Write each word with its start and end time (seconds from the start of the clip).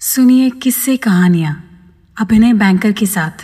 सुनिए 0.00 0.48
किस्से 0.50 0.96
कहानियाँ 0.96 1.52
अभिनय 2.16 2.52
बैंकर 2.52 2.92
के 2.92 3.06
साथ। 3.06 3.42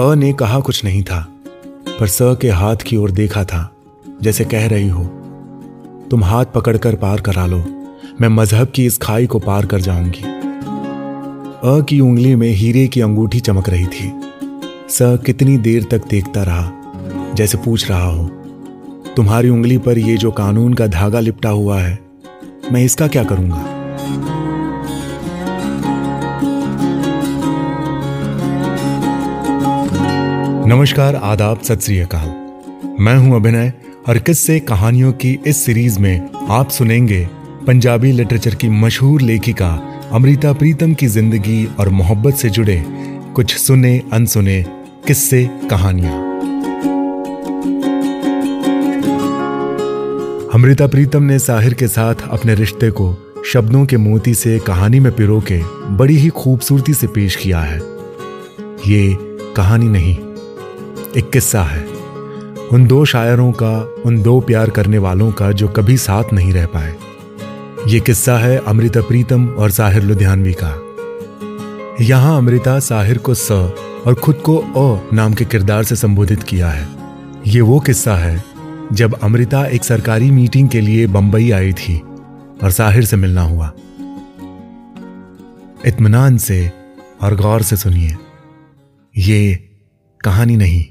अ 0.00 0.14
ने 0.14 0.32
कहा 0.32 0.58
कुछ 0.60 0.84
नहीं 0.84 1.02
था, 1.02 1.20
पर 1.90 2.06
स 2.06 2.18
के 2.40 2.50
हाथ 2.50 2.76
की 2.76 2.96
ओर 2.96 3.10
देखा 3.10 3.44
था, 3.44 3.60
जैसे 4.22 4.44
कह 4.44 4.66
रही 4.68 4.88
हो, 4.88 5.04
तुम 6.10 6.24
हाथ 6.24 6.44
पकड़कर 6.44 6.94
पार 6.94 7.20
करा 7.20 7.46
लो, 7.46 7.58
मैं 8.20 8.28
मज़हब 8.28 8.72
की 8.74 8.84
इस 8.86 8.98
खाई 8.98 9.26
को 9.26 9.38
पार 9.38 9.66
कर 9.66 9.80
जाऊँगी। 9.80 10.22
अ 10.22 11.80
की 11.80 12.00
उंगली 12.00 12.34
में 12.34 12.48
हीरे 12.48 12.86
की 12.88 13.00
अंगूठी 13.00 13.40
चमक 13.40 13.68
रही 13.68 13.86
थी। 13.86 14.12
स 14.90 15.18
कितनी 15.26 15.56
देर 15.58 15.86
तक 15.90 16.08
देखता 16.08 16.42
रहा, 16.42 16.70
जैसे 17.34 17.58
पूछ 17.58 17.88
रहा 17.90 18.04
हो, 18.04 18.26
तुम्हारी 19.16 19.48
उंगली 19.48 19.78
पर 19.78 19.98
ये 19.98 20.16
जो 20.16 20.30
कानून 20.32 20.74
का 20.74 20.86
धागा 20.86 21.20
लिपटा 21.20 21.48
हुआ 21.48 21.80
है, 21.80 21.98
मैं 22.72 22.84
इसका 22.84 23.08
क्या 23.08 23.24
करूँगा? 23.24 23.74
नमस्कार, 30.66 31.14
आदाब, 31.14 31.58
सत 31.58 31.80
श्री 31.80 31.98
अकाल। 31.98 32.28
मैं 33.00 33.16
हूँ 33.16 33.36
अभिनय 33.36 33.72
और 34.08 34.18
किस्से 34.18 34.60
कहानियों 34.60 35.12
की 35.12 35.38
इस 35.46 35.56
सीरीज़ 35.56 36.00
में 36.00 36.28
आप 36.48 36.70
सुनेंगे 36.70 37.28
पंजाबी 37.66 38.12
लिटरेचर 38.12 38.54
की 38.54 38.68
मशहूर 38.68 39.20
लेखिका 39.20 39.70
अमृता 40.12 40.52
प्रीतम 40.52 40.94
की 40.94 41.06
ज़िंदगी 41.06 41.68
और 41.78 41.88
मोहब्बत 41.88 42.34
से 42.34 42.50
जुड़े 42.50 42.84
कुछ 43.34 43.56
सुने, 43.56 44.02
अनसुने 44.12 44.64
किस्से, 45.06 45.50
कहानियाँ। 45.70 46.28
अमृता 50.54 50.86
प्रीतम 50.86 51.22
ने 51.22 51.38
साहिर 51.38 51.74
के 51.74 51.88
साथ 51.88 52.14
अपने 52.30 52.54
रिश्ते 52.54 52.90
को 52.90 53.27
शब्दों 53.46 53.86
के 53.86 53.96
मोती 53.96 54.34
से, 54.34 54.58
कहानी 54.58 55.00
में 55.00 55.12
पिरो 55.12 55.40
के 55.40 55.60
बड़ी 55.88 56.16
ही 56.16 56.28
खूबसूरती 56.28 56.94
से 56.94 57.06
पेश 57.06 57.36
किया 57.36 57.60
है। 57.60 57.78
ये 58.86 59.16
कहानी 59.56 59.88
नहीं, 59.88 60.14
एक 61.16 61.30
किस्सा 61.32 61.62
है। 61.62 61.84
उन 62.72 62.86
दो 62.86 63.04
शायरों 63.04 63.52
का, 63.52 64.02
उन 64.06 64.22
दो 64.22 64.40
प्यार 64.40 64.70
करने 64.70 64.98
वालों 64.98 65.30
का 65.32 65.52
जो 65.52 65.68
कभी 65.68 65.96
साथ 65.96 66.32
नहीं 66.32 66.52
रह 66.52 66.66
पाए। 66.66 66.94
ये 67.88 68.00
किस्सा 68.00 68.38
है 68.38 68.56
अमृता 68.58 69.00
प्रीतम 69.00 69.46
और 69.48 69.70
साहिर 69.70 70.02
लुधियानवी 70.02 70.54
का। 70.62 72.04
यहाँ 72.04 72.36
अमृता 72.38 72.78
साहिर 72.78 73.18
को 73.18 73.34
स 73.34 73.52
और 74.06 74.14
खुद 74.14 74.36
को 74.36 74.56
अ 74.56 75.14
नाम 75.14 75.34
के 75.34 75.44
किरदार 75.44 75.84
से 75.84 75.96
संबोधित 75.96 76.42
किया 76.42 76.68
है। 76.68 76.88
ये 77.46 77.60
वो 77.60 77.80
किस्सा 77.80 78.14
है 78.14 78.44
जब 78.92 79.14
अमृता 79.22 79.64
एक 79.66 79.84
सरकारी 79.84 80.30
मीटिंग 80.30 80.68
के 80.68 80.80
लिए 80.80 81.06
बंबई 81.06 81.50
आई 81.50 81.72
थी। 81.72 82.00
और 82.62 82.70
साहिर 82.70 83.04
से 83.04 83.16
मिलना 83.16 83.42
हुआ। 83.42 83.72
इत्मीनान 85.86 86.38
से 86.38 86.60
और 87.22 87.36
गौर 87.36 87.62
से 87.62 87.76
सुनिए, 87.76 88.16
ये 89.14 89.54
कहानी 90.20 90.56
नहीं। 90.56 90.84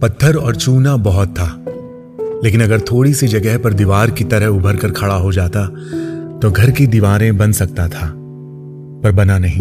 पत्थर 0.00 0.36
और 0.36 0.56
चूना 0.56 0.96
बहुत 0.98 1.28
था, 1.30 1.46
लेकिन 2.44 2.62
अगर 2.62 2.80
थोड़ी 2.82 3.14
सी 3.14 3.26
जगह 3.28 3.58
पर 3.58 3.72
दीवार 3.72 4.10
की 4.10 4.24
तरह 4.24 4.46
उभर 4.48 4.76
कर 4.76 4.90
खड़ा 4.90 5.14
हो 5.14 5.32
जाता 5.32 5.66
तो 6.38 6.50
घर 6.50 6.70
की 6.70 6.86
दीवारें 6.86 7.36
बन 7.36 7.52
सकता 7.52 7.88
था, 7.88 8.10
पर 9.02 9.12
बना 9.12 9.38
नहीं। 9.38 9.60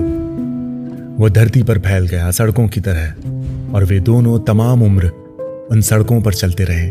वो 1.17 1.29
धरती 1.29 1.63
पर 1.63 1.79
फैल 1.79 2.07
गया, 2.07 2.29
सड़कों 2.31 2.67
की 2.67 2.81
तरह, 2.81 3.73
और 3.75 3.83
वे 3.83 3.99
दोनों 3.99 4.39
तमाम 4.39 4.83
उम्र 4.83 5.11
उन 5.71 5.81
सड़कों 5.81 6.21
पर 6.21 6.33
चलते 6.33 6.63
रहे। 6.63 6.89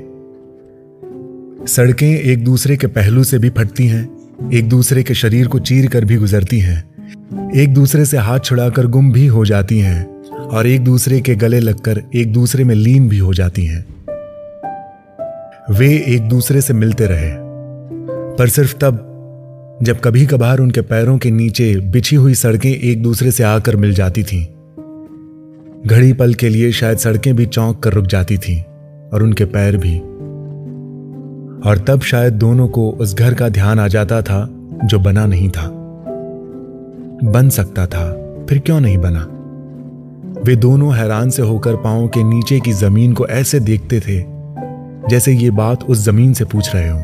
सड़कें 1.66 2.20
एक 2.20 2.44
दूसरे 2.44 2.76
के 2.76 2.86
पहलू 2.86 3.24
से 3.24 3.38
भी 3.38 3.50
फटती 3.50 3.86
हैं, 3.86 4.16
एक 4.52 4.68
दूसरे 4.68 5.02
के 5.02 5.14
शरीर 5.14 5.46
को 5.46 5.58
चीर 5.58 5.88
कर 5.88 6.04
भी 6.04 6.16
गुजरती 6.16 6.60
हैं, 6.60 6.84
एक 7.56 7.74
दूसरे 7.74 8.04
से 8.04 8.16
हाथ 8.16 8.40
छुड़ाकर 8.40 8.86
गुम 8.86 9.12
भी 9.12 9.26
हो 9.26 9.44
जाती 9.44 9.78
हैं, 9.78 10.22
और 10.30 10.66
एक 10.66 10.84
दूसरे 10.84 11.20
के 11.20 11.34
गले 11.34 11.60
लगकर 11.60 12.02
एक 12.14 12.32
दूसरे 12.32 12.64
में 12.64 12.74
लीन 12.74 13.08
भी 13.08 13.18
हो 13.18 13.34
जाती 13.34 13.64
हैं। 13.64 13.84
वे 15.70 16.04
एक 16.08 16.22
दूसरे 16.22 16.60
से 16.60 16.74
मिलते 16.74 17.06
रहे। 17.06 17.32
पर 18.36 18.48
सिर्फ़ 18.48 18.76
तब, 18.76 19.12
जब 19.82 20.00
कभी 20.00 20.26
कभार 20.26 20.58
उनके 20.58 20.80
पैरों 20.80 21.18
के 21.18 21.30
नीचे 21.30 21.76
बिछी 21.76 22.16
हुई 22.16 22.34
सड़कें 22.34 22.70
एक 22.70 23.02
दूसरे 23.02 23.30
से 23.30 23.42
आकर 23.42 23.76
मिल 23.76 23.94
जाती 23.94 24.22
थीं। 24.22 24.55
घड़ी 25.86 26.12
पल 26.12 26.34
के 26.34 26.48
लिए 26.48 26.72
शायद 26.72 26.98
सड़कें 26.98 27.36
भी 27.36 27.46
चौंक 27.46 27.82
कर 27.82 27.92
रुक 27.92 28.06
जाती 28.06 28.38
थीं 28.38 28.62
और 29.10 29.22
उनके 29.22 29.44
पैर 29.44 29.76
भी। 29.76 29.98
और 31.70 31.84
तब 31.88 32.00
शायद 32.00 32.32
दोनों 32.32 32.68
को 32.68 32.90
उस 32.90 33.14
घर 33.14 33.34
का 33.34 33.48
ध्यान 33.48 33.80
आ 33.80 33.88
जाता 33.88 34.22
था 34.22 34.48
जो 34.84 34.98
बना 34.98 35.26
नहीं 35.26 35.48
था। 35.50 35.68
बन 37.24 37.48
सकता 37.48 37.86
था, 37.86 38.12
फिर 38.48 38.58
क्यों 38.58 38.80
नहीं 38.80 38.98
बना? 38.98 39.26
वे 40.44 40.56
दोनों 40.56 40.96
हैरान 40.96 41.30
से 41.30 41.42
होकर 41.42 41.76
पाँव 41.76 42.08
के 42.08 42.24
नीचे 42.24 42.60
की 42.60 42.72
ज़मीन 42.72 43.12
को 43.12 43.26
ऐसे 43.26 43.60
देखते 43.60 44.00
थे, 44.00 44.24
जैसे 45.10 45.32
ये 45.32 45.50
बात 45.50 45.84
उस 45.84 46.04
ज़मीन 46.04 46.32
से 46.32 46.44
पूछ 46.44 46.74
रहे 46.74 46.88
हो। 46.88 46.98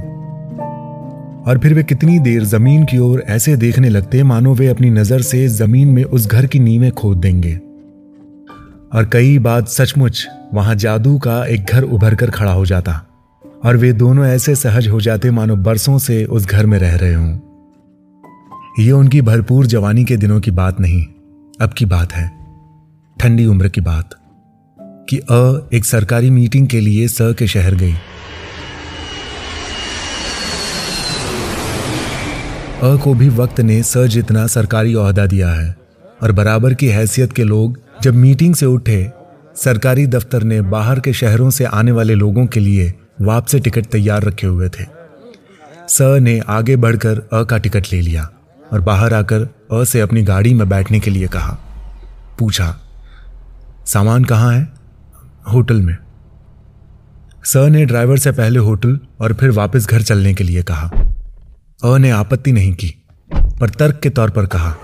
और 1.46 1.58
फिर 1.58 1.74
वे 1.74 1.82
कितनी 1.82 2.18
देर 2.18 2.44
ज़मीन 2.44 2.84
की 2.84 2.98
ओर 2.98 3.24
ऐसे 3.26 3.56
देखने 3.56 3.88
लगते, 3.88 4.22
मानो 4.22 4.54
वे 4.54 4.68
अपनी 4.68 4.90
नज़र 4.90 5.20
से 5.20 5.48
ज़मीन 5.48 5.88
में 5.88 6.04
उस 6.04 6.26
घर 6.26 6.46
की 6.46 6.58
नींवें 6.58 6.92
खोद 6.92 7.18
देंगे। 7.18 7.71
और 8.94 9.04
कई 9.04 9.38
बात 9.38 9.68
सचमुच 9.68 10.26
वहाँ 10.54 10.74
जादू 10.74 11.18
का 11.18 11.44
एक 11.46 11.64
घर 11.64 11.82
उभर 11.82 12.14
कर 12.14 12.30
खड़ा 12.30 12.52
हो 12.52 12.66
जाता 12.66 13.00
और 13.64 13.76
वे 13.76 13.92
दोनों 13.92 14.26
ऐसे 14.26 14.54
सहज 14.56 14.88
हो 14.88 15.00
जाते 15.00 15.30
मानो 15.30 15.56
बरसों 15.56 15.98
से 15.98 16.24
उस 16.24 16.46
घर 16.46 16.66
में 16.66 16.78
रह 16.78 16.96
रहे 16.96 17.14
हों। 17.14 17.38
ये 18.80 18.90
उनकी 18.90 19.20
भरपूर 19.20 19.66
जवानी 19.66 20.04
के 20.04 20.16
दिनों 20.16 20.40
की 20.40 20.50
बात 20.50 20.80
नहीं, 20.80 21.02
अब 21.60 21.72
की 21.72 21.84
बात 21.84 22.12
है। 22.12 22.30
ठंडी 23.16 23.46
उम्र 23.46 23.68
की 23.68 23.80
बात 23.80 24.10
कि 25.08 25.18
अ 25.18 25.68
एक 25.72 25.84
सरकारी 25.84 26.30
मीटिंग 26.30 26.68
के 26.68 26.80
लिए 26.80 27.08
स 27.08 27.18
के 27.20 27.46
शहर 27.46 27.74
गई। 27.74 27.92
अ 32.82 32.96
को 32.96 33.14
भी 33.14 33.28
वक्त 33.28 33.60
ने 33.60 33.82
स 33.82 34.06
जितना 34.06 34.46
सरकारी 34.46 34.94
ओहदा 34.94 35.26
दिया 35.26 35.50
है 35.50 35.76
और 36.22 36.32
बराबर 36.32 36.74
की 36.74 36.88
हैसियत 36.88 37.32
के 37.32 37.44
लोग 37.44 37.81
जब 38.02 38.14
मीटिंग 38.14 38.54
से 38.54 38.66
उठे, 38.66 39.10
सरकारी 39.56 40.06
दफ्तर 40.06 40.42
ने 40.42 40.60
बाहर 40.60 41.00
के 41.00 41.12
शहरों 41.12 41.50
से 41.50 41.64
आने 41.64 41.92
वाले 41.92 42.14
लोगों 42.14 42.46
के 42.46 42.60
लिए 42.60 42.94
वापसी 43.20 43.60
टिकट 43.60 43.86
तैयार 43.86 44.22
रखे 44.22 44.46
हुए 44.46 44.68
थे। 44.68 44.84
स 45.88 45.98
ने 46.00 46.38
आगे 46.48 46.76
बढ़कर 46.76 47.18
अ 47.32 47.42
का 47.42 47.58
टिकट 47.58 47.86
ले 47.92 48.00
लिया 48.00 48.28
और 48.72 48.80
बाहर 48.80 49.14
आकर 49.14 49.48
अ 49.72 49.84
से 49.84 50.00
अपनी 50.00 50.22
गाड़ी 50.22 50.54
में 50.54 50.68
बैठने 50.68 51.00
के 51.00 51.10
लिए 51.10 51.26
कहा। 51.26 51.58
पूछा, 52.38 52.76
सामान 53.86 54.24
कहाँ 54.24 54.52
है? 54.52 54.68
होटल 55.52 55.80
में। 55.82 55.96
स 57.44 57.56
ने 57.56 57.84
ड्राइवर 57.84 58.16
से 58.18 58.32
पहले 58.32 58.58
होटल 58.58 58.98
और 59.20 59.34
फिर 59.34 59.50
वापस 59.50 59.86
घर 59.86 60.02
चलने 60.02 60.34
के 60.34 60.44
लिए 60.44 60.62
कहा। 60.62 60.90
अ 61.84 61.96
ने 61.98 62.10
आपत्ति 62.10 62.52
नहीं 62.52 62.74
की, 62.74 62.94
पर 63.60 63.70
तर्क 63.70 64.00
के 64.00 64.10
तौर 64.10 64.30
पर 64.30 64.46
कहा, 64.46 64.74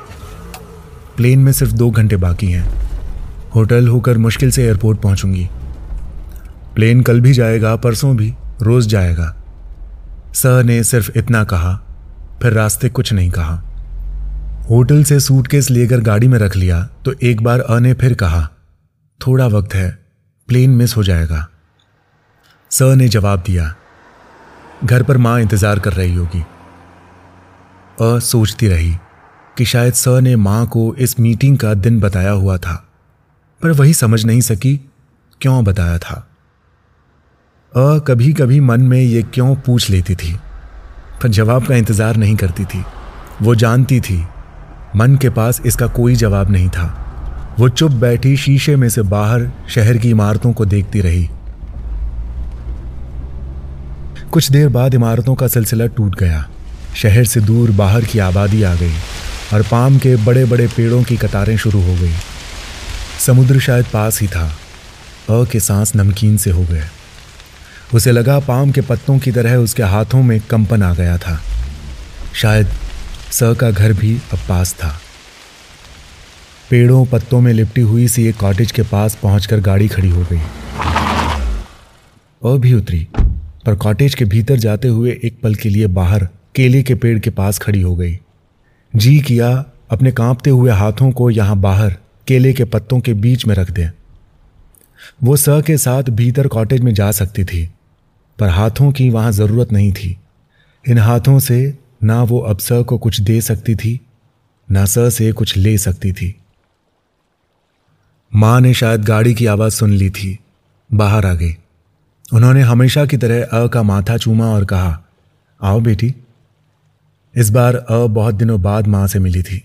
प्लेन 1.16 1.38
में 1.38 1.52
सिर्फ़ 1.52 1.72
दो 1.72 1.90
घंटे 1.90 2.16
बाकी 2.16 2.50
हैं। 2.52 2.87
होटल 3.54 3.88
होकर 3.88 4.18
मुश्किल 4.18 4.50
से 4.50 4.64
एयरपोर्ट 4.64 5.00
पहुंचूँगी। 5.00 5.48
प्लेन 6.74 7.02
कल 7.02 7.20
भी 7.20 7.32
जाएगा, 7.32 7.74
परसों 7.76 8.16
भी, 8.16 8.34
रोज 8.62 8.86
जाएगा। 8.86 9.34
स 10.34 10.62
ने 10.64 10.82
सिर्फ़ 10.84 11.10
इतना 11.16 11.42
कहा, 11.44 11.74
फिर 12.42 12.52
रास्ते 12.52 12.88
कुछ 12.88 13.12
नहीं 13.12 13.30
कहा। 13.30 13.54
होटल 14.70 15.02
से 15.04 15.18
सूटकेस 15.20 15.70
लेकर 15.70 16.00
गाड़ी 16.00 16.28
में 16.28 16.38
रख 16.38 16.56
लिया 16.56 16.82
तो 17.04 17.12
एक 17.22 17.42
बार 17.42 17.60
अ 17.60 17.78
ने 17.78 17.92
फिर 17.94 18.14
कहा, 18.14 18.48
थोड़ा 19.20 19.46
वक्त 19.46 19.74
है, 19.74 19.90
प्लेन 20.48 20.70
मिस 20.70 20.96
हो 20.96 21.02
जाएगा। 21.02 21.46
स 22.70 22.82
ने 22.96 23.08
जवाब 23.08 23.42
दिया, 23.46 23.74
घर 24.84 25.02
पर 25.02 25.16
माँ 25.16 25.40
इंतज़ार 25.40 25.78
कर 25.78 25.92
रही 25.92 26.14
होगी। 26.14 26.40
अ 27.98 28.18
सोचती 28.20 28.68
रही 28.68 28.94
कि 29.56 29.64
शायद 29.64 29.94
स 29.94 30.08
ने 30.22 30.36
माँ 30.36 30.66
को 30.66 30.94
इस 30.94 31.18
मीटिंग 31.20 31.58
का 31.58 31.74
दिन 31.74 32.00
बताया 32.00 32.30
हुआ 32.30 32.56
था। 32.58 32.84
पर 33.60 33.70
वही 33.72 33.94
समझ 33.94 34.24
नहीं 34.24 34.40
सकी 34.40 34.74
क्यों 35.40 35.64
बताया 35.64 35.98
था। 35.98 36.14
अ 37.72 37.98
कभी 37.98 38.32
कभी 38.32 38.60
मन 38.60 38.80
में 38.82 39.00
ये 39.00 39.22
क्यों 39.24 39.54
पूछ 39.56 39.88
लेती 39.90 40.14
थी, 40.14 40.32
पर 41.22 41.28
जवाब 41.28 41.66
का 41.66 41.76
इंतज़ार 41.76 42.16
नहीं 42.16 42.36
करती 42.36 42.64
थी। 42.64 42.84
वो 43.42 43.54
जानती 43.54 44.00
थी, 44.00 44.22
मन 44.96 45.16
के 45.16 45.30
पास 45.30 45.60
इसका 45.66 45.86
कोई 45.86 46.14
जवाब 46.14 46.50
नहीं 46.50 46.68
था। 46.68 46.86
वो 47.58 47.68
चुप 47.68 47.92
बैठी 48.00 48.36
शीशे 48.36 48.76
में 48.76 48.88
से 48.88 49.02
बाहर 49.04 49.50
शहर 49.68 49.98
की 49.98 50.10
इमारतों 50.10 50.52
को 50.52 50.64
देखती 50.66 51.00
रही। 51.00 51.28
कुछ 54.32 54.50
देर 54.50 54.68
बाद 54.68 54.94
इमारतों 54.94 55.34
का 55.34 55.48
सिलसिला 55.48 55.86
टूट 55.88 56.18
गया। 56.18 56.46
शहर 56.96 57.24
से 57.24 57.40
दूर 57.40 57.70
बाहर 57.72 58.04
की 58.04 58.18
आबादी 58.20 58.62
आ 58.62 58.74
गई 58.74 58.94
और 59.54 59.62
पाम 59.62 59.98
के 59.98 60.16
बड़े 60.24 60.44
बड़े 60.44 60.66
पेड़ों 60.66 61.02
की 61.02 61.16
कतारें 61.16 61.56
शुरू 61.56 61.80
हो 61.80 61.94
गई। 61.94 62.14
समुद्र 63.18 63.60
शायद 63.60 63.84
पास 63.84 64.20
ही 64.20 64.28
था। 64.28 64.58
अ 65.30 65.44
के 65.44 65.60
सांस 65.60 65.96
नमकीन 65.96 66.36
से 66.36 66.50
हो 66.50 66.62
गए। 66.62 66.84
उसे 67.94 68.12
लगा 68.12 68.38
पाम 68.38 68.70
के 68.70 68.80
पत्तों 68.80 69.18
की 69.18 69.32
तरह 69.32 69.56
उसके 69.56 69.82
हाथों 69.82 70.22
में 70.22 70.40
कंपन 70.40 70.82
आ 70.82 70.94
गया 70.94 71.18
था। 71.18 71.40
शायद 72.34 72.66
स 73.30 73.54
का 73.60 73.70
घर 73.70 73.92
भी 73.92 74.20
अब 74.32 74.38
पास 74.48 74.74
था। 74.74 75.00
पेड़ों 76.70 77.06
पत्तों 77.06 77.40
में 77.40 77.52
लिपटी 77.52 77.80
हुई 77.80 78.08
सी 78.08 78.26
एक 78.26 78.36
कॉटेज 78.36 78.72
के 78.72 78.82
पास 78.82 79.14
पहुंचकर 79.14 79.60
गाड़ी 79.60 79.88
खड़ी 79.88 80.08
हो 80.08 80.26
गई। 80.32 80.40
और 82.42 82.58
भी 82.58 82.74
उतरी, 82.74 83.08
पर 83.66 83.74
कॉटेज 83.74 84.14
के 84.14 84.24
भीतर 84.24 84.56
जाते 84.56 84.88
हुए 84.88 85.20
एक 85.24 85.40
पल 85.42 85.54
के 85.54 85.68
लिए 85.68 85.86
बाहर 85.86 86.28
केले 86.54 86.82
के 86.82 86.94
पेड़ 86.94 87.18
के 87.18 87.30
पास 87.30 87.58
खड़ी 87.58 87.80
हो 87.80 87.96
गई। 87.96 88.18
जी 88.96 89.20
किया, 89.20 89.64
अपने 89.90 90.12
कांपते 90.12 90.50
हुए 90.50 90.70
हाथों 90.70 91.10
को 91.12 91.30
यहाँ 91.30 91.56
बाहर 91.56 91.96
केले 92.28 92.52
के 92.52 92.64
पत्तों 92.64 93.00
के 93.00 93.14
बीच 93.14 93.46
में 93.46 93.54
रख 93.54 93.70
दे। 93.70 93.90
वो 95.24 95.36
स 95.36 95.62
के 95.66 95.76
साथ 95.78 96.02
भीतर 96.02 96.46
कॉटेज 96.46 96.80
में 96.80 96.92
जा 96.94 97.10
सकती 97.10 97.44
थी, 97.44 97.68
पर 98.38 98.48
हाथों 98.48 98.90
की 98.92 99.10
वहाँ 99.10 99.32
ज़रूरत 99.32 99.72
नहीं 99.72 99.92
थी। 99.92 100.16
इन 100.84 100.98
हाथों 100.98 101.38
से 101.38 101.78
ना 102.04 102.22
वो 102.22 102.38
अब 102.40 102.58
स 102.58 102.82
को 102.86 102.98
कुछ 102.98 103.20
दे 103.20 103.40
सकती 103.40 103.74
थी, 103.74 104.00
ना 104.68 104.84
स 104.84 104.98
से 104.98 105.32
कुछ 105.32 105.56
ले 105.56 105.78
सकती 105.78 106.12
थी। 106.12 106.34
माँ 108.32 108.60
ने 108.60 108.74
शायद 108.74 109.04
गाड़ी 109.04 109.34
की 109.34 109.46
आवाज़ 109.46 109.72
सुन 109.72 109.90
ली 109.90 110.10
थी, 110.10 110.38
बाहर 110.90 111.26
आ 111.26 111.34
गई। 111.34 111.56
उन्होंने 112.32 112.62
हमेशा 112.62 113.06
की 113.06 113.16
तरह 113.16 113.44
अ 113.44 113.66
का 113.66 113.82
माथा 113.82 114.16
चूमा 114.16 114.46
और 114.46 114.64
कहा, 114.64 115.02
आओ 115.62 115.80
बेटी। 115.80 116.14
इस 117.36 117.50
बार 117.50 117.76
अ 117.76 118.06
बहुत 118.06 118.34
दिनों 118.34 118.62
बाद 118.62 118.86
माँ 118.86 119.06
से 119.06 119.18
मिली 119.18 119.42
थी। 119.42 119.62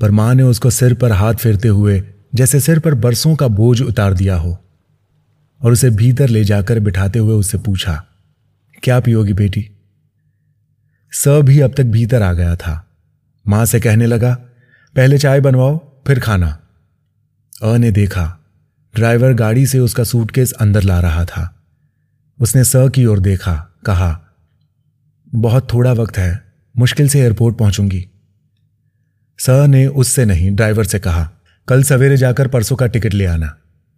पर 0.00 0.10
माँ 0.10 0.34
ने 0.34 0.42
उसको 0.42 0.70
सिर 0.70 0.94
पर 0.94 1.12
हाथ 1.12 1.34
फेरते 1.34 1.68
हुए, 1.68 2.02
जैसे 2.34 2.60
सिर 2.60 2.78
पर 2.78 2.94
बरसों 2.94 3.34
का 3.36 3.48
बोझ 3.48 3.80
उतार 3.82 4.14
दिया 4.14 4.36
हो, 4.36 4.58
और 5.60 5.72
उसे 5.72 5.90
भीतर 5.90 6.28
ले 6.28 6.44
जाकर 6.44 6.80
बिठाते 6.80 7.18
हुए 7.18 7.34
उससे 7.34 7.58
पूछा, 7.58 8.04
क्या 8.82 9.00
पियोगी 9.00 9.32
बेटी? 9.32 9.70
स 11.12 11.28
भी 11.28 11.60
अब 11.60 11.74
तक 11.74 11.84
भीतर 11.84 12.22
आ 12.22 12.32
गया 12.32 12.56
था। 12.56 12.86
माँ 13.48 13.64
से 13.64 13.80
कहने 13.80 14.06
लगा, 14.06 14.34
पहले 14.94 15.18
चाय 15.18 15.40
बनवाओ, 15.40 15.78
फिर 16.06 16.20
खाना। 16.20 16.58
अ 17.62 17.76
ने 17.76 17.90
देखा, 17.90 18.38
ड्राइवर 18.94 19.32
गाड़ी 19.32 19.66
से 19.66 19.78
उसका 19.78 20.04
सूटकेस 20.04 20.52
अंदर 20.52 20.82
ला 20.82 21.00
रहा 21.00 21.24
था। 21.24 21.64
उसने 22.40 22.64
स 22.64 22.72
की 22.76 23.04
ओर 23.06 23.20
देखा, 23.20 23.54
कहा, 23.86 24.20
बहुत 25.34 25.72
थोड़ा 25.72 25.92
वक्त 25.92 26.18
है, 26.18 26.52
मुश्किल 26.78 27.08
से 27.08 27.20
एयरपोर्ट 27.20 27.58
पहुंचूँगी। 27.58 28.06
स 29.40 29.50
ने 29.50 29.86
उससे 29.86 30.24
नहीं, 30.24 30.54
ड्राइवर 30.54 30.84
से 30.84 30.98
कहा, 30.98 31.30
कल 31.68 31.82
सवेरे 31.82 32.16
जाकर 32.16 32.48
परसों 32.48 32.76
का 32.76 32.86
टिकट 32.86 33.14
ले 33.14 33.26
आना। 33.26 33.56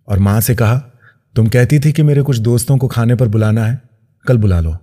और 0.08 0.18
माँ 0.18 0.40
से 0.40 0.54
कहा, 0.54 0.78
तुम 1.36 1.48
कहती 1.48 1.80
थी 1.80 1.92
कि 1.92 2.02
मेरे 2.02 2.22
कुछ 2.22 2.38
दोस्तों 2.38 2.78
को 2.78 2.88
खाने 2.88 3.14
पर 3.14 3.28
बुलाना 3.28 3.64
है, 3.64 3.82
कल 4.28 4.38
बुला 4.38 4.60
लो। 4.60 4.76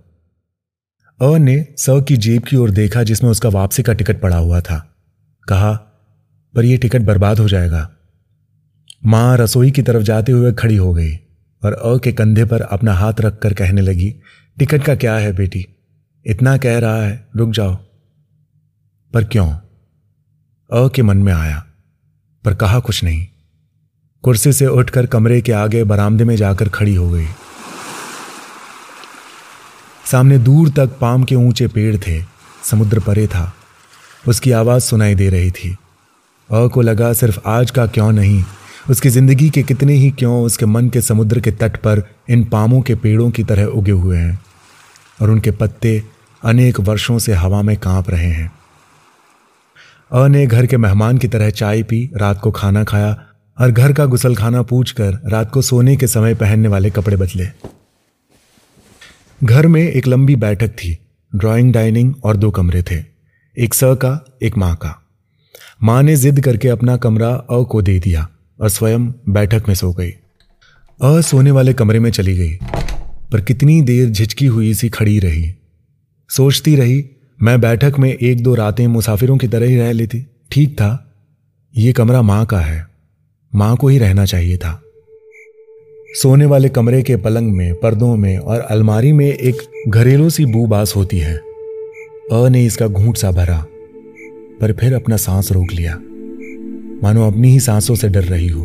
अ 1.22 1.38
ने 1.38 1.66
स 1.78 1.86
की 1.90 2.16
जेब 2.16 2.42
की 2.42 2.56
ओर 2.56 2.70
देखा 2.70 3.02
जिसमें 3.02 3.30
उसका 3.30 3.48
वापसी 3.48 3.82
का 3.82 3.92
टिकट 3.92 4.20
पड़ा 4.20 4.36
हुआ 4.36 4.60
था। 4.60 4.94
कहा, 5.48 5.72
पर 6.54 6.64
यह 6.64 6.76
टिकट 6.76 7.02
बर्बाद 7.02 7.38
हो 7.38 7.48
जाएगा। 7.48 7.90
माँ 9.06 9.36
रसोई 9.36 9.70
की 9.70 9.82
तरफ़ 9.82 10.02
जाते 10.02 10.32
हुए 10.32 10.52
खड़ी 10.52 10.76
हो 10.76 10.94
गई 10.94 11.16
और 11.64 11.72
अ 11.72 11.98
के 12.04 12.12
कंधे 12.12 12.44
पर 12.44 12.60
अपना 12.60 12.92
हाथ 12.92 13.14
रखकर 13.20 13.54
कहने 13.54 13.80
लगी, 13.80 14.14
टिकट 14.58 14.84
का 14.84 14.94
क्या 14.94 15.16
है 15.16 15.32
बेटी? 15.32 15.66
इतना 16.26 16.56
कह 16.56 16.78
रहा 16.78 17.02
है, 17.02 17.28
रुक 17.36 17.50
जाओ। 17.50 17.74
पर 19.14 19.24
क्यों? 19.24 19.54
अ 20.72 20.88
के 20.88 21.02
मन 21.02 21.16
में 21.16 21.32
आया, 21.32 21.66
पर 22.44 22.54
कहा 22.54 22.78
कुछ 22.80 23.04
नहीं। 23.04 23.26
कुर्सी 24.22 24.52
से 24.52 24.66
उठकर 24.66 25.06
कमरे 25.06 25.40
के 25.40 25.52
आगे 25.52 25.84
बरामदे 25.84 26.24
में 26.24 26.36
जाकर 26.36 26.68
खड़ी 26.68 26.94
हो 26.94 27.10
गई। 27.10 27.26
सामने 30.10 30.38
दूर 30.38 30.68
तक 30.68 30.98
पाम 31.00 31.24
के 31.24 31.34
ऊँचे 31.34 31.68
पेड़ 31.68 31.96
थे, 31.96 32.22
समुद्र 32.64 33.00
परे 33.00 33.26
था। 33.26 33.52
उसकी 34.28 34.50
आवाज़ 34.50 34.82
सुनाई 34.82 35.14
दे 35.14 35.28
रही 35.28 35.50
थी। 35.50 35.76
अ 36.50 36.66
को 36.66 36.82
लगा, 36.82 37.12
सिर्फ़ 37.12 37.38
आज 37.46 37.70
का 37.70 37.86
क्यों 37.86 38.12
नहीं? 38.12 38.44
उसकी 38.90 39.08
ज़िंदगी 39.08 39.50
के 39.50 39.62
कितने 39.62 39.94
ही 39.94 40.10
क्यों 40.10 40.42
उसके 40.42 40.66
मन 40.66 40.88
के 40.88 41.00
समुद्र 41.00 41.40
के 41.40 41.50
तट 41.50 41.76
पर 41.76 42.02
इन 42.28 42.44
पामों 42.44 42.82
के 42.82 42.94
पेड़ों 42.94 43.30
की 43.30 43.44
तरह 43.44 43.64
उगे 43.64 43.92
हुए 43.92 44.18
हैं, 44.18 44.40
और 45.22 45.30
उनके 45.30 45.50
पत्ते 45.50 46.02
अनेक 46.44 46.80
वर्षों 46.80 47.18
से 47.18 47.34
हवा 47.34 47.62
में 47.62 47.76
काँप 47.76 48.10
रहे 48.10 48.30
हैं। 48.30 48.59
अ 50.10 50.26
ने 50.28 50.46
घर 50.46 50.66
के 50.66 50.76
मेहमान 50.76 51.18
की 51.18 51.28
तरह 51.28 51.50
चाय 51.50 51.82
पी, 51.82 52.10
रात 52.16 52.40
को 52.40 52.50
खाना 52.50 52.84
खाया 52.84 53.10
और 53.58 53.70
घर 53.70 53.92
का 53.92 54.06
गुसल 54.06 54.34
खाना 54.36 54.62
पूछ 54.62 54.90
कर 54.90 55.18
रात 55.26 55.50
को 55.50 55.62
सोने 55.62 55.96
के 55.96 56.06
समय 56.06 56.34
पहनने 56.34 56.68
वाले 56.68 56.90
कपड़े 56.90 57.16
बदले। 57.16 57.46
घर 59.44 59.66
में 59.66 59.82
एक 59.82 60.06
लंबी 60.06 60.36
बैठक 60.36 60.68
थी, 60.68 60.96
ड्राइंग, 61.32 61.72
डाइनिंग 61.72 62.14
और 62.24 62.36
दो 62.36 62.50
कमरे 62.50 62.82
थे, 62.82 63.04
एक 63.56 63.74
स 63.74 63.80
का, 63.84 64.38
एक 64.42 64.56
माँ 64.56 64.74
का। 64.76 64.94
माँ 65.82 66.02
ने 66.02 66.16
जिद 66.16 66.40
करके 66.40 66.68
अपना 66.68 66.96
कमरा 66.96 67.30
अ 67.30 67.62
को 67.62 67.82
दे 67.82 67.98
दिया 67.98 68.28
और 68.60 68.68
स्वयं 68.68 69.06
बैठक 69.28 69.68
में 69.68 69.74
सो 69.74 69.92
गई। 69.92 70.10
अ 71.00 71.20
सोने 71.20 71.50
वाले 71.50 71.72
कमरे 71.72 72.00
में 72.00 72.10
चली 72.10 72.36
गई, 72.36 72.58
पर 73.32 73.40
कितनी 73.40 73.80
देर 73.82 74.10
झिझकी 74.10 74.46
हुई 74.46 74.74
सी 74.74 74.88
खड़ी 74.88 75.18
रही। 75.18 75.54
सोचती 76.30 76.76
रही 76.76 77.00
मैं 77.42 77.60
बैठक 77.60 77.92
में 77.98 78.14
एक 78.14 78.42
दो 78.42 78.54
रातें 78.54 78.86
मुसाफिरों 78.86 79.36
की 79.36 79.48
तरह 79.48 79.66
ही 79.66 79.76
रह 79.76 79.92
लेती। 79.92 80.26
ठीक 80.50 80.72
था, 80.72 81.12
ये 81.76 81.92
कमरा 81.92 82.22
माँ 82.22 82.46
का 82.46 82.58
है। 82.58 82.86
माँ 83.54 83.76
को 83.76 83.88
ही 83.88 83.98
रहना 83.98 84.24
चाहिए 84.24 84.56
था। 84.56 84.82
सोने 86.12 86.46
वाले 86.46 86.68
कमरे 86.68 87.02
के 87.02 87.16
पलंग 87.16 87.52
में, 87.52 87.74
पर्दों 87.74 88.16
में 88.16 88.38
और 88.38 88.60
अलमारी 88.60 89.12
में 89.12 89.26
एक 89.26 89.56
घरेलू 89.88 90.30
सी 90.30 90.46
बूबास 90.46 90.96
होती 90.96 91.18
है। 91.18 91.36
अ 92.32 92.48
ने 92.48 92.64
इसका 92.64 92.86
घूंट 92.86 93.16
सा 93.16 93.30
भरा, 93.30 93.66
पर 94.60 94.72
फिर 94.72 94.94
अपना 94.94 95.16
सांस 95.16 95.52
रोक 95.52 95.72
लिया। 95.72 95.94
मानो 97.02 97.30
अपनी 97.30 97.48
ही 97.48 97.60
सांसों 97.60 97.94
से 97.94 98.08
डर 98.08 98.24
रही 98.24 98.48
हो। 98.48 98.62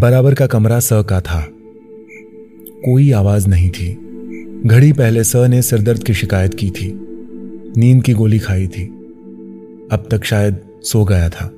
बराबर 0.00 0.34
का 0.34 0.46
कमरा 0.46 0.80
स 0.80 0.88
का 0.92 1.20
था। 1.20 1.48
कोई 2.84 3.12
आवाज़ 3.12 3.48
नहीं 3.48 3.70
थी। 3.70 4.01
घड़ी 4.66 4.92
पहले 4.92 5.24
स 5.24 5.36
ने 5.36 5.62
सिरदर्द 5.62 6.02
की 6.02 6.14
शिकायत 6.14 6.54
की 6.54 6.70
थी। 6.70 6.92
नींद 7.76 8.02
की 8.02 8.12
गोली 8.12 8.38
खाई 8.38 8.66
थी। 8.66 8.82
अब 9.92 10.04
तक 10.10 10.24
शायद 10.24 10.56
सो 10.82 11.04
गया 11.04 11.28
था। 11.28 11.50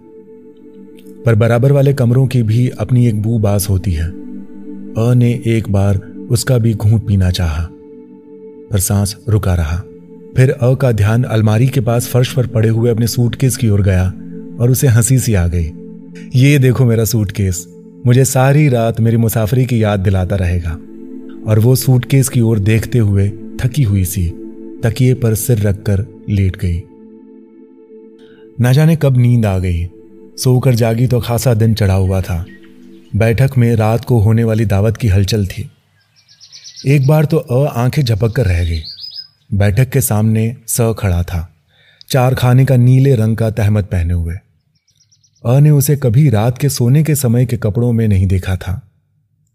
पर 1.27 1.35
बराबर 1.35 1.73
वाले 1.73 1.93
कमरों 1.95 2.27
की 2.27 2.43
भी 2.43 2.69
अपनी 2.69 3.07
एक 3.07 3.23
बू 3.23 3.39
बास 3.39 3.69
होती 3.69 3.93
है। 3.93 4.07
अ 4.07 5.15
ने 5.15 5.43
एक 5.47 5.73
बार 5.73 6.01
उसका 6.31 6.59
भी 6.59 6.75
घूंट 6.75 7.07
पीना 7.07 7.31
चाहा, 7.31 7.69
पर 8.71 8.79
सांस 8.79 9.17
रुका 9.29 9.55
रहा। 9.55 9.83
फिर 10.37 10.51
अ 10.51 10.75
का 10.75 10.93
ध्यान 10.93 11.23
अलमारी 11.23 11.67
के 11.67 11.81
पास 11.81 12.09
फर्श 12.09 12.33
पर 12.33 12.47
पड़े 12.47 12.69
हुए 12.69 12.91
अपने 12.91 13.07
सूटकेस 13.07 13.57
की 13.57 13.69
ओर 13.69 13.83
गया 13.83 14.13
और 14.61 14.71
उसे 14.71 14.87
हँसी 14.87 15.19
सी 15.19 15.35
आ 15.35 15.47
गई। 15.47 15.73
ये 16.35 16.59
देखो 16.59 16.85
मेरा 16.85 17.05
सूटकेस, 17.05 17.69
मुझे 18.07 18.25
सारी 18.25 18.69
रात 18.69 19.01
मेरी 19.01 19.17
मुसाफरी 19.17 19.65
की 19.65 19.83
याद 19.83 20.01
दिलाता 20.01 20.37
रहेगा। 20.37 20.79
और 21.47 21.59
वो 21.59 21.77
सूटकेस 21.77 22.29
की 22.29 22.41
ओर 22.41 22.59
देखते 22.59 22.99
हुए 22.99 23.29
थकी 23.61 23.83
हुई 23.83 24.05
सी 24.05 24.29
तकिए 24.85 25.15
पर 25.15 25.35
सिर 25.35 25.59
रखकर 25.59 26.25
लेट 26.29 26.57
गई। 26.57 26.83
ना 28.61 28.73
जाने 28.73 28.97
कब 28.97 29.17
नींद 29.17 29.47
आ 29.47 29.59
गई। 29.59 29.91
सोकर 30.39 30.75
जागी 30.75 31.07
तो 31.07 31.21
खासा 31.21 31.55
दिन 31.55 31.75
चढ़ा 31.75 31.95
हुआ 31.95 32.21
था। 32.21 32.47
बैठक 33.17 33.51
में 33.59 33.77
रात 33.77 34.05
को 34.05 34.19
होने 34.19 34.45
वाली 34.45 34.65
दावत 34.65 34.97
की 34.97 35.09
हलचल 35.09 35.47
थी। 35.47 35.71
एक 36.87 37.07
बार 37.07 37.25
तो 37.25 37.37
अ 37.37 37.69
आँखें 37.69 38.03
झपक 38.03 38.33
कर 38.37 38.47
रह 38.47 38.65
गई। 38.65 38.81
बैठक 39.55 39.91
के 39.91 40.01
सामने 40.01 40.57
स 40.69 40.95
खड़ा 40.99 41.23
था। 41.23 41.57
चार 42.09 42.35
खाने 42.35 42.65
का 42.65 42.77
नीले 42.77 43.15
रंग 43.15 43.37
का 43.37 43.51
तहमत 43.51 43.85
पहने 43.85 44.15
हुए। 44.15 44.35
अ 45.47 45.59
ने 45.61 45.71
उसे 45.71 45.97
कभी 45.97 46.31
रात 46.31 46.59
के 46.59 46.69
सोने 46.69 47.05
के 47.05 47.15
समय 47.15 47.47
के 47.47 47.57
कपड़ों 47.57 47.93
में 47.93 48.09
नहीं 48.09 48.27
देखा 48.27 48.57
था। 48.57 48.91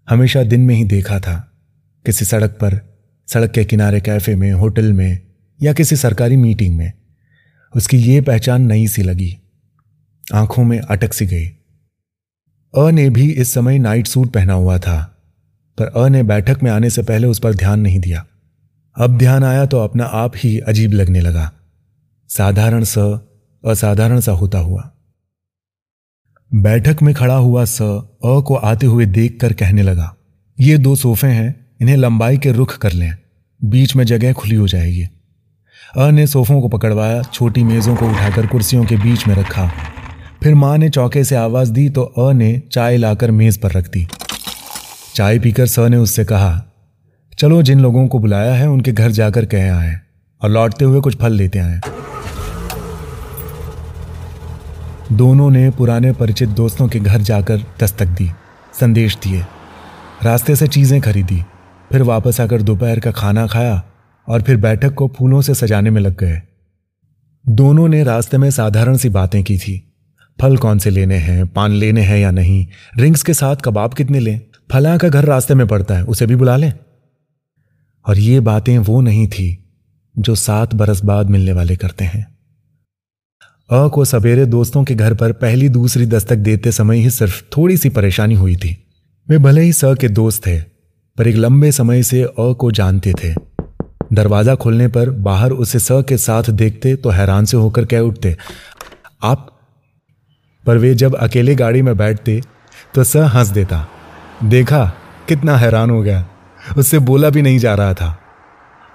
हमेशा 0.10 0.43
दिन 0.43 0.62
में 0.62 0.75
ही 0.75 0.84
देखा 0.84 1.19
था। 1.19 1.49
किसी 2.10 2.25
सड़क 2.25 2.50
पर, 2.50 2.80
सड़क 3.28 3.51
के 3.51 3.66
किनारे 3.66 4.01
कैफ़े 4.01 4.36
में, 4.36 4.51
होटल 4.51 4.94
में, 4.94 5.28
या 5.63 5.74
किसी 5.74 5.96
सरकारी 5.96 6.38
मीटिंग 6.38 6.78
में, 6.78 6.94
उसकी 7.75 7.98
ये 7.98 8.22
पहचान 8.22 8.62
नई 8.62 8.88
सी 8.88 9.04
लगी। 9.04 9.38
आँखों 10.34 10.63
में 10.63 10.80
अटक 10.80 11.13
सी 11.13 11.25
गई। 11.25 11.46
अ 12.74 12.89
ने 12.92 13.10
भी 13.10 13.32
इस 13.32 13.54
समय 13.54 13.80
नाइट 13.80 14.08
सूट 14.08 14.34
पहना 14.34 14.54
हुआ 14.54 14.78
था, 14.78 15.18
पर 15.78 15.86
अ 15.86 16.08
ने 16.08 16.24
बैठक 16.24 16.63
में 16.63 16.72
आने 16.72 16.89
से 16.89 17.04
पहले 17.04 17.28
उस 17.28 17.39
पर 17.39 17.54
ध्यान 17.54 17.80
नहीं 17.80 18.00
दिया। 18.00 18.25
अब 18.98 19.18
ध्यान 19.18 19.44
आया 19.44 19.66
तो 19.66 19.80
अपना 19.80 20.04
आप 20.04 20.34
ही 20.36 20.60
अजीब 20.60 20.94
लगने 20.94 21.22
लगा। 21.22 21.51
साधारण 22.30 22.84
स, 22.84 22.98
असाधारण 23.66 24.20
सा 24.20 24.32
होता 24.32 24.60
हुआ। 24.60 24.92
बैठक 26.54 27.01
में 27.01 27.16
खड़ा 27.16 27.36
हुआ 27.36 27.66
स, 27.66 27.82
अ 27.82 28.39
को 28.42 28.56
आते 28.56 28.86
हुए 28.86 29.06
देखकर 29.06 29.54
कहने 29.54 29.82
लगा, 29.82 30.16
ये 30.60 30.78
दो 30.78 30.96
सोफे 30.96 31.28
हैं 31.28 31.59
इन्हें 31.82 31.98
लंबाई 31.98 32.38
के 32.38 32.52
रुख 32.52 32.78
कर 32.78 32.92
लें। 32.92 33.14
बीच 33.64 33.96
में 33.96 34.04
जगह 34.06 34.34
खुली 34.34 34.56
हो 34.56 34.68
जाएगी। 34.68 35.04
अ 35.98 36.10
ने 36.10 36.28
सोफों 36.28 36.62
को 36.62 36.68
पकड़वाया, 36.68 37.22
छोटी 37.24 37.64
मेजों 37.64 37.96
को 37.96 38.08
उठाकर 38.08 38.48
कुर्सियों 38.48 38.86
के 38.86 38.96
बीच 38.96 39.28
में 39.28 39.36
रखा। 39.36 39.72
फिर 40.44 40.56
माँ 40.56 40.78
ने 40.78 40.90
चौके 40.90 41.24
से 41.24 41.36
आवाज़ 41.36 41.72
दी 41.72 41.90
तो 41.90 42.04
अ 42.04 42.32
ने 42.34 42.62
चाय 42.72 42.98
लाकर 42.98 43.32
मेज 43.32 43.58
पर 43.58 43.72
रख 43.72 43.90
दी। 43.90 44.08
चाय 45.16 45.40
पीकर 45.40 45.66
स 45.66 45.80
ने 45.80 45.98
उससे 45.98 46.26
कहा, 46.26 46.64
चलो 47.40 47.62
जिन 47.62 47.80
लोगों 47.80 48.08
को 48.08 48.20
बुलाया 48.20 48.54
है, 48.54 48.68
उनके 48.70 48.92
घर 48.92 49.12
जाकर 49.12 49.46
कह 49.46 49.76
आए 49.76 50.00
और 50.42 50.50
लौटते 50.50 50.86
हुए 50.86 51.00
कुछ 51.02 51.16
फल 51.18 51.34
लेते 51.34 51.60
आए। 51.60 51.80
दोनों 55.12 55.50
ने 55.52 55.70
पुराने 55.70 56.12
परिचित 56.12 56.50
दोस्तों 56.50 56.88
के 56.88 57.00
घर 57.00 57.22
जाकर 57.22 57.64
दस्तक 57.82 58.08
दी, 58.08 58.30
संदेश 58.80 59.18
दिए, 59.18 59.44
रास्ते 60.24 60.56
से 60.56 60.68
चीज़ें 60.68 61.02
खरीदी। 61.02 61.44
फिर 61.91 62.01
वापस 62.03 62.41
आकर 62.41 62.62
दोपहर 62.62 63.00
का 63.00 63.12
खाना 63.12 63.48
खाया 63.48 63.84
और 64.27 64.41
फिर 64.41 64.58
बैठक 64.58 64.93
को 64.93 65.13
फूलों 65.17 65.41
से 65.41 65.55
सजाने 65.55 65.89
में 65.89 66.01
लग 66.01 66.17
गए। 66.19 66.41
दोनों 67.48 67.88
ने 67.88 68.03
रास्ते 68.03 68.38
में 68.38 68.51
साधारण 68.51 68.98
सी 68.98 69.10
बातें 69.10 69.43
की 69.43 69.58
थी। 69.58 69.93
फल 70.41 70.58
कौन 70.58 70.79
से 70.79 70.89
लेने 70.89 71.15
हैं, 71.15 71.48
पान 71.48 71.72
लेने 71.72 72.01
हैं 72.01 72.19
या 72.19 72.31
नहीं, 72.31 72.67
रिंग्स 72.98 73.24
के 73.24 73.34
साथ 73.34 73.55
कबाब 73.55 73.93
कितने 73.93 74.19
लें, 74.19 74.41
फला 74.72 74.98
का 74.98 75.10
घर 75.10 75.25
रास्ते 75.25 75.53
में 75.53 75.67
पड़ता 75.67 75.96
है, 75.96 76.03
उसे 76.03 76.25
भी 76.25 76.36
बुला 76.36 76.58
लें। 76.58 76.74
और 78.08 78.19
ये 78.19 78.39
बातें 78.39 78.77
वो 78.77 79.01
नहीं 79.01 79.27
थी 79.27 79.75
जो 80.17 80.36
सात 80.36 80.75
बरस 80.75 81.03
बाद 81.03 81.29
मिलने 81.29 81.53
वाले 81.53 81.75
करते 81.75 82.05
हैं। 82.05 82.39
अ 83.69 83.88
को 83.88 84.05
सवेरे 84.05 84.46
दोस्तों 84.46 84.84
के 84.84 84.96
घर 84.96 85.13
पर 85.13 85.31
पहली 85.31 85.69
दूसरी 85.69 86.05
दस्तक 86.05 86.36
देते 86.36 86.72
समय 86.72 86.98
ही 86.98 87.10
सिर्फ़ 87.10 87.43
थोड़ी 87.58 87.77
सी 87.77 87.89
परेशानी 87.89 88.36
हुई 88.36 88.55
थी। 88.55 88.88
वे 89.29 89.38
भले 89.38 89.62
ही 89.62 89.74
स 89.74 89.81
के 89.86 90.08
दोस्त 90.08 90.48
थे 90.48 90.69
पर 91.20 91.28
एक 91.28 91.36
लंबे 91.36 91.72
समय 91.72 92.04
से 92.04 92.22
अ 92.22 92.52
को 92.54 92.72
जानते 92.72 93.14
थे। 93.14 93.34
दरवाज़ा 94.14 94.56
खोलने 94.56 94.88
पर 94.88 95.10
बाहर 95.22 95.52
उसे 95.54 95.80
स 95.80 96.04
के 96.10 96.18
साथ 96.18 96.50
देखते 96.52 96.96
तो 96.96 97.10
हैरान 97.10 97.46
से 97.46 97.58
होकर 97.58 97.86
कह 97.86 98.00
उठते, 98.00 98.36
आप 99.24 99.48
पर 100.66 100.78
वे 100.78 100.94
जब 100.96 101.16
अकेले 101.18 101.56
गाड़ी 101.56 101.82
में 101.82 101.96
बैठते 101.98 102.42
तो 102.96 103.04
स 103.04 103.18
हंस 103.36 103.48
देता, 103.50 103.88
देखा, 104.44 104.86
कितना 105.28 105.58
हैरान 105.58 105.90
हो 105.90 106.02
गया। 106.02 106.26
उससे 106.78 107.00
बोला 107.02 107.30
भी 107.30 107.42
नहीं 107.42 107.60
जा 107.60 107.74
रहा 107.76 107.94
था। 107.94 108.18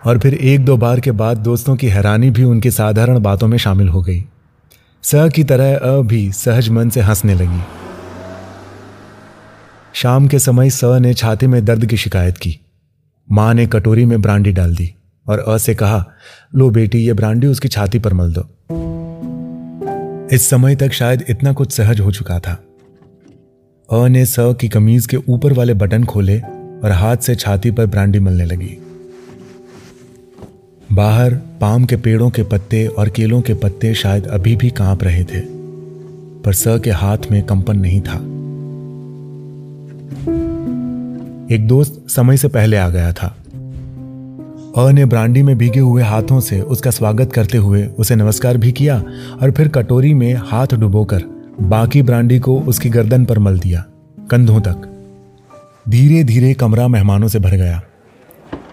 और 0.02 0.18
फिर 0.18 0.34
एक 0.34 0.64
दो 0.64 0.76
बार 0.76 1.00
के 1.00 1.10
बाद 1.12 1.36
दोस्तों 1.36 1.76
की 1.76 1.88
हैरानी 1.88 2.30
भी 2.30 2.44
उनकी 2.44 2.70
साधारण 2.70 3.20
बातों 3.20 3.48
में 3.48 3.58
शामिल 3.58 3.88
हो 3.88 4.02
गई। 4.02 4.24
स 5.04 5.28
की 5.34 5.44
तरह 5.44 5.76
अ 5.76 5.96
भी 6.02 6.30
सहज 6.32 6.68
मन 6.68 6.90
से 6.90 7.00
हंसने 7.00 7.34
लगी। 7.34 7.62
शाम 9.94 10.28
के 10.28 10.38
समय 10.38 10.70
स 10.70 10.80
ने 10.84 11.14
छाती 11.14 11.46
में 11.46 11.64
दर्द 11.64 11.86
की 11.86 11.96
शिकायत 11.96 12.38
की। 12.38 12.60
माँ 13.32 13.54
ने 13.54 13.66
कटोरी 13.66 14.04
में 14.04 14.22
ब्रांडी 14.22 14.52
डाल 14.52 14.74
दी 14.76 14.94
और 15.26 15.38
अ 15.38 15.56
से 15.58 15.74
कहा, 15.74 16.04
लो 16.54 16.70
बेटी, 16.70 16.98
ये 16.98 17.12
ब्रांडी 17.12 17.46
उसकी 17.46 17.68
छाती 17.68 17.98
पर 17.98 18.14
मल 18.14 18.32
दो। 18.32 18.42
इस 20.32 20.48
समय 20.50 20.76
तक 20.76 20.92
शायद 20.92 21.24
इतना 21.28 21.52
कुछ 21.52 21.72
सहज 21.72 22.00
हो 22.00 22.12
चुका 22.12 22.38
था। 22.38 22.52
अ 23.88 24.08
ने 24.08 24.24
स 24.26 24.36
की 24.60 24.68
कमीज 24.68 25.06
के 25.06 25.16
ऊपर 25.16 25.52
वाले 25.52 25.74
बटन 25.74 26.04
खोले 26.04 26.40
और 26.40 26.90
हाथ 26.90 27.16
से 27.16 27.34
छाती 27.34 27.70
पर 27.70 27.86
ब्रांडी 27.86 28.18
मलने 28.18 28.44
लगी। 28.44 28.78
बाहर 30.92 31.34
पाम 31.34 31.84
के 31.84 31.96
पेड़ों 31.96 32.30
के 32.30 32.42
पत्ते 32.42 32.86
और 32.86 33.08
केलों 33.08 33.40
के 33.42 33.54
पत्ते 33.54 33.94
शायद 33.94 34.26
अभी 34.26 34.56
भी 34.56 34.70
काँप 34.70 35.04
रहे 35.04 35.24
थे, 35.24 35.40
पर 36.40 36.52
स 36.52 36.80
के 36.84 36.90
हाथ 36.90 37.18
में 37.30 37.42
कंपन 37.42 37.78
नहीं 37.78 38.00
था। 38.00 38.43
एक 41.50 41.66
दोस्त 41.68 42.04
समय 42.08 42.36
से 42.36 42.48
पहले 42.48 42.76
आ 42.76 42.88
गया 42.88 43.12
था। 43.12 43.26
अ 44.76 44.90
ने 44.90 45.04
ब्रांडी 45.04 45.42
में 45.42 45.56
भीगे 45.58 45.80
हुए 45.80 46.02
हाथों 46.02 46.40
से 46.40 46.60
उसका 46.60 46.90
स्वागत 46.90 47.32
करते 47.32 47.58
हुए 47.58 47.86
उसे 47.86 48.16
नमस्कार 48.16 48.56
भी 48.56 48.72
किया 48.72 48.98
और 49.42 49.50
फिर 49.50 49.68
कटोरी 49.68 50.14
में 50.14 50.34
हाथ 50.34 50.66
डुबोकर 50.66 51.22
बाकी 51.60 52.02
ब्रांडी 52.02 52.38
को 52.38 52.60
उसकी 52.60 52.88
गर्दन 52.88 53.24
पर 53.24 53.38
मल 53.38 53.58
दिया, 53.58 53.84
कंधों 54.30 54.60
तक। 54.60 54.90
धीरे 55.88 56.24
धीरे 56.24 56.54
कमरा 56.54 56.88
मेहमानों 56.88 57.28
से 57.28 57.38
भर 57.38 57.56
गया। 57.56 57.82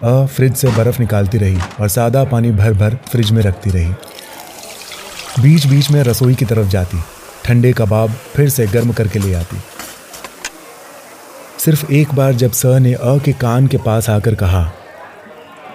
अ 0.03 0.25
फ्रिज 0.25 0.55
से 0.55 0.67
बर्फ़ 0.67 0.99
निकालती 0.99 1.37
रही 1.37 1.57
और 1.81 1.87
सादा 1.87 2.23
पानी 2.23 2.51
भर 2.51 2.73
भर 2.73 2.95
फ्रिज 2.95 3.31
में 3.31 3.43
रखती 3.43 3.69
रही। 3.69 3.91
बीच 5.39 5.67
बीच 5.67 5.91
में 5.91 6.03
रसोई 6.03 6.35
की 6.35 6.45
तरफ़ 6.45 6.67
जाती, 6.67 6.97
ठंडे 7.45 7.73
कबाब 7.73 8.09
फिर 8.09 8.49
से 8.49 8.67
गर्म 8.67 8.91
करके 8.91 9.19
ले 9.19 9.33
आती। 9.33 9.57
सिर्फ़ 11.61 11.91
एक 11.93 12.13
बार 12.15 12.33
जब 12.33 12.51
स 12.51 12.65
ने 12.81 12.93
अ 12.93 13.17
के 13.25 13.31
कान 13.33 13.67
के 13.67 13.77
पास 13.77 14.09
आकर 14.09 14.35
कहा, 14.35 14.63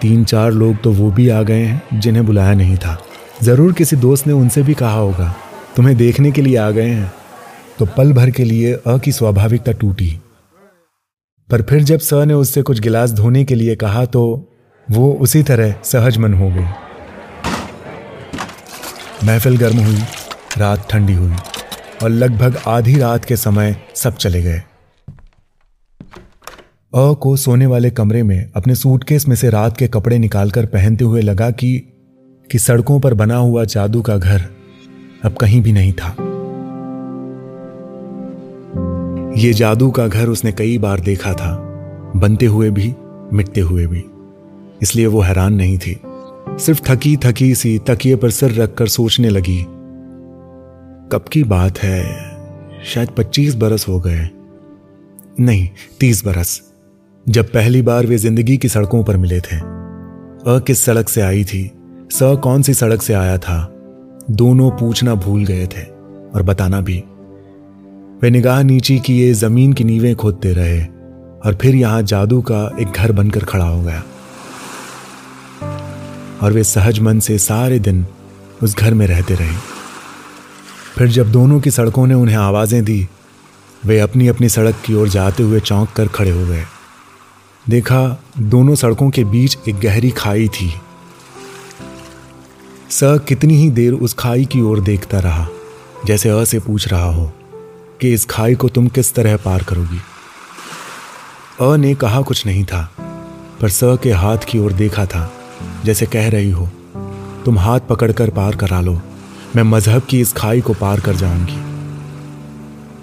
तीन 0.01 0.25
चार 0.25 0.51
लोग 0.53 0.83
तो 0.83 0.93
वो 0.93 1.11
भी 1.11 1.29
आ 1.29 1.43
गए 1.43 1.63
हैं, 1.63 2.01
जिन्हें 2.01 2.25
बुलाया 2.27 2.55
नहीं 2.55 2.77
था। 2.77 2.97
ज़रूर 3.43 3.73
किसी 3.73 3.97
दोस्त 3.97 4.27
ने 4.27 4.33
उनसे 4.33 4.63
भी 4.63 4.75
कहा 4.75 4.99
होगा, 4.99 5.35
तुम्हें 5.77 5.97
देखने 5.97 6.33
के 6.33 6.43
लिए 6.43 6.57
आ 6.57 6.71
गए 6.71 6.89
हैं। 6.89 7.13
तो 7.79 7.87
पल 7.87 8.13
भर 8.13 8.31
के 8.31 8.45
लिए 8.45 8.73
अ 8.75 8.97
की 8.99 9.13
स्वाभाविकता 9.13 9.73
टूटी। 9.73 10.11
पर 11.51 11.63
फिर 11.63 11.83
जब 11.85 11.99
स 11.99 12.25
ने 12.27 12.35
उससे 12.35 12.63
कुछ 12.63 12.81
गिलास 12.81 13.13
धोने 13.13 13.45
के 13.45 13.55
लिए 13.55 13.77
कहा 13.77 14.05
तो 14.07 14.23
वो 14.89 15.13
उसी 15.21 15.43
तरह 15.43 15.75
सहज 15.85 16.19
मन 16.19 16.35
हो 16.35 16.51
गई। 16.51 16.69
महफिल 19.27 19.57
गर्म 19.57 19.79
हुई, 19.79 19.99
रात 20.59 20.91
ठंडी 20.91 21.15
हुई, 21.15 21.35
और 22.03 22.11
लगभग 22.11 22.63
आधी 22.69 22.99
रात 22.99 23.25
के 23.25 23.37
समय 23.37 23.77
सब 23.97 24.17
चले 24.17 24.43
गए। 24.43 24.63
अ 26.95 27.13
को 27.13 27.37
सोने 27.37 27.67
वाले 27.67 27.91
कमरे 27.91 28.23
में 28.23 28.51
अपने 28.57 28.75
सूटकेस 28.75 29.29
में 29.29 29.37
से 29.37 29.51
रात 29.51 29.77
के 29.77 29.89
कपड़े 29.89 30.19
निकालकर 30.19 30.67
पहनते 30.67 31.05
हुए 31.05 31.21
लगा 31.21 31.51
कि 31.51 31.79
कि 32.53 32.59
सड़कों 32.59 33.01
पर 33.01 33.15
बना 33.15 33.37
हुआ 33.37 33.65
जादू 33.65 34.03
का 34.03 34.17
घर 34.17 34.45
अब 35.25 35.35
कहीं 35.35 35.63
भी 35.63 35.73
नहीं 35.73 35.93
था। 35.93 36.17
ये 39.41 39.53
जादू 39.53 39.91
का 39.91 40.09
घर 40.09 40.29
उसने 40.29 40.53
कई 40.53 40.79
बार 40.79 41.01
देखा 41.01 41.33
था, 41.33 41.57
बनते 42.17 42.47
हुए 42.47 42.71
भी, 42.71 42.95
मिटते 43.33 43.61
हुए 43.61 43.87
भी। 43.87 44.05
इसलिए 44.83 45.07
वो 45.07 45.21
हैरान 45.21 45.55
नहीं 45.55 45.79
थी। 45.79 46.01
सिर्फ़ 46.51 46.81
थकी 46.89 47.17
थकी 47.17 47.55
सी 47.55 47.79
तकिए 47.79 48.17
पर 48.17 48.31
सिर 48.31 48.53
रखकर 48.53 48.87
सोचने 48.87 49.29
लगी, 49.29 49.63
कब 51.13 51.25
की 51.33 51.45
बात 51.45 51.79
है, 51.79 52.05
शायद 52.85 53.09
पच्चीस 53.09 53.55
बरस 53.55 53.89
हो 53.89 54.01
गए। 54.01 54.29
नहीं, 55.41 55.69
तीस 56.01 56.25
बरस। 56.25 56.66
जब 57.29 57.47
पहली 57.53 57.81
बार 57.83 58.07
वे 58.07 58.19
ज़िंदगी 58.19 58.57
की 58.57 58.69
सड़कों 58.69 59.05
पर 59.05 59.17
मिले 59.17 59.41
थे। 59.41 59.57
अ 59.57 60.59
किस 60.59 60.85
सड़क 60.85 61.09
से 61.09 61.21
आई 61.21 61.45
थी, 61.45 61.71
स 62.13 62.19
कौन 62.23 62.63
सी 62.63 62.75
सड़क 62.75 63.03
से 63.03 63.15
आया 63.15 63.39
था, 63.39 63.57
दोनों 64.31 64.71
पूछना 64.71 65.15
भूल 65.15 65.45
गए 65.45 65.67
थे 65.67 65.83
और 66.35 66.43
बताना 66.43 66.81
भी। 66.81 67.03
वे 68.23 68.31
निगाह 68.31 68.63
नीची 68.63 68.99
किए 68.99 69.33
ज़मीन 69.33 69.73
की 69.73 69.85
नीवें 69.85 70.15
खोदते 70.17 70.53
रहे 70.53 70.81
और 71.47 71.59
फिर 71.63 71.75
यहाँ 71.75 72.03
जादू 72.03 72.41
का 72.43 72.77
एक 72.81 72.89
घर 72.89 73.13
बनकर 73.13 73.45
खड़ा 73.45 73.65
हो 73.65 73.83
गया। 73.83 74.03
और 76.43 76.53
वे 76.53 76.65
सहज 76.65 77.01
मन 77.01 77.21
से 77.21 77.39
सारे 77.39 77.79
दिन 77.79 78.07
उस 78.63 78.77
घर 78.77 78.95
में 78.95 79.07
रहते 79.07 79.35
रहे। 79.35 79.57
फिर 80.97 81.09
जब 81.09 81.33
दोनों 81.33 81.61
की 81.61 81.71
सड़कों 81.71 82.07
ने 82.07 82.15
उन्हें 82.15 82.37
आवाज़ें 82.37 82.85
दी, 82.85 83.09
वे 83.87 84.01
अपनी 84.01 84.29
अपनी 84.29 84.49
सड़क 84.49 84.83
की 84.87 84.95
ओर 84.95 85.09
जाते 85.09 85.43
हुए 85.43 85.61
चौंक 85.61 85.89
कर 85.97 86.09
खड़े 86.09 86.31
हो 86.31 86.47
गए। 86.47 86.65
देखा 87.71 88.23
दोनों 88.39 88.75
सड़कों 88.75 89.11
के 89.11 89.25
बीच 89.25 89.57
एक 89.69 89.79
गहरी 89.81 90.11
खाई 90.11 90.49
थी। 90.49 90.69
स 92.91 93.01
कितनी 93.29 93.55
ही 93.55 93.71
देर 93.71 93.93
उस 93.93 94.15
खाई 94.15 94.45
की 94.45 94.61
ओर 94.61 94.81
देखता 94.81 95.19
रहा, 95.19 95.47
जैसे 96.07 96.29
अ 96.29 96.45
से 96.45 96.59
पूछ 96.59 96.89
रहा 96.89 97.11
हो 97.13 97.33
कि 98.01 98.13
इस 98.13 98.25
खाई 98.25 98.55
को 98.55 98.69
तुम 98.69 98.89
किस 98.89 99.15
तरह 99.15 99.37
पार 99.37 99.63
करोगी। 99.63 99.99
अ 101.61 101.77
ने 101.77 101.95
कहा 101.95 102.21
कुछ 102.23 102.47
नहीं 102.47 102.65
था, 102.65 102.83
पर 103.61 103.69
स 103.69 103.81
के 104.03 104.13
हाथ 104.13 104.39
की 104.39 104.59
ओर 104.59 104.73
देखा 104.73 105.07
था, 105.07 105.31
जैसे 105.85 106.07
कह 106.07 106.29
रही 106.31 106.51
हो, 106.51 106.69
तुम 107.45 107.59
हाथ 107.59 107.81
पकड़कर 107.81 108.31
पार 108.31 108.57
करा 108.57 108.81
लो, 108.81 109.01
मैं 109.57 109.63
मज़हब 109.63 110.03
की 110.03 110.21
इस 110.21 110.33
खाई 110.33 110.61
को 110.61 110.75
पार 110.75 111.01
कर 111.01 111.17
जाऊँगी। 111.17 111.59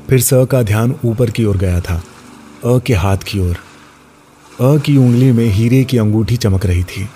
फिर 0.10 0.22
स 0.22 0.48
का 0.52 0.64
ध्यान 0.64 0.96
ऊपर 1.06 1.30
की 1.30 1.46
ओर 1.46 1.58
गया 1.58 1.82
था, 1.82 2.02
अ 2.66 2.80
के 2.80 2.94
हाथ 2.94 3.18
की 3.18 3.40
ओर। 3.40 3.58
अ 4.62 4.78
की 4.78 4.98
उंगली 4.98 5.32
में 5.32 5.46
हीरे 5.46 5.84
की 5.84 5.98
अंगूठी 5.98 6.38
चमक 6.38 6.66
रही 6.66 6.84
थी। 6.84 7.10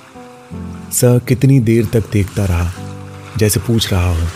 स 0.91 1.19
कितनी 1.27 1.59
देर 1.59 1.85
तक 1.85 2.03
देखता 2.11 2.45
रहा, 2.45 2.71
जैसे 3.37 3.59
पूछ 3.59 3.91
रहा 3.93 4.09
हो। 4.11 4.27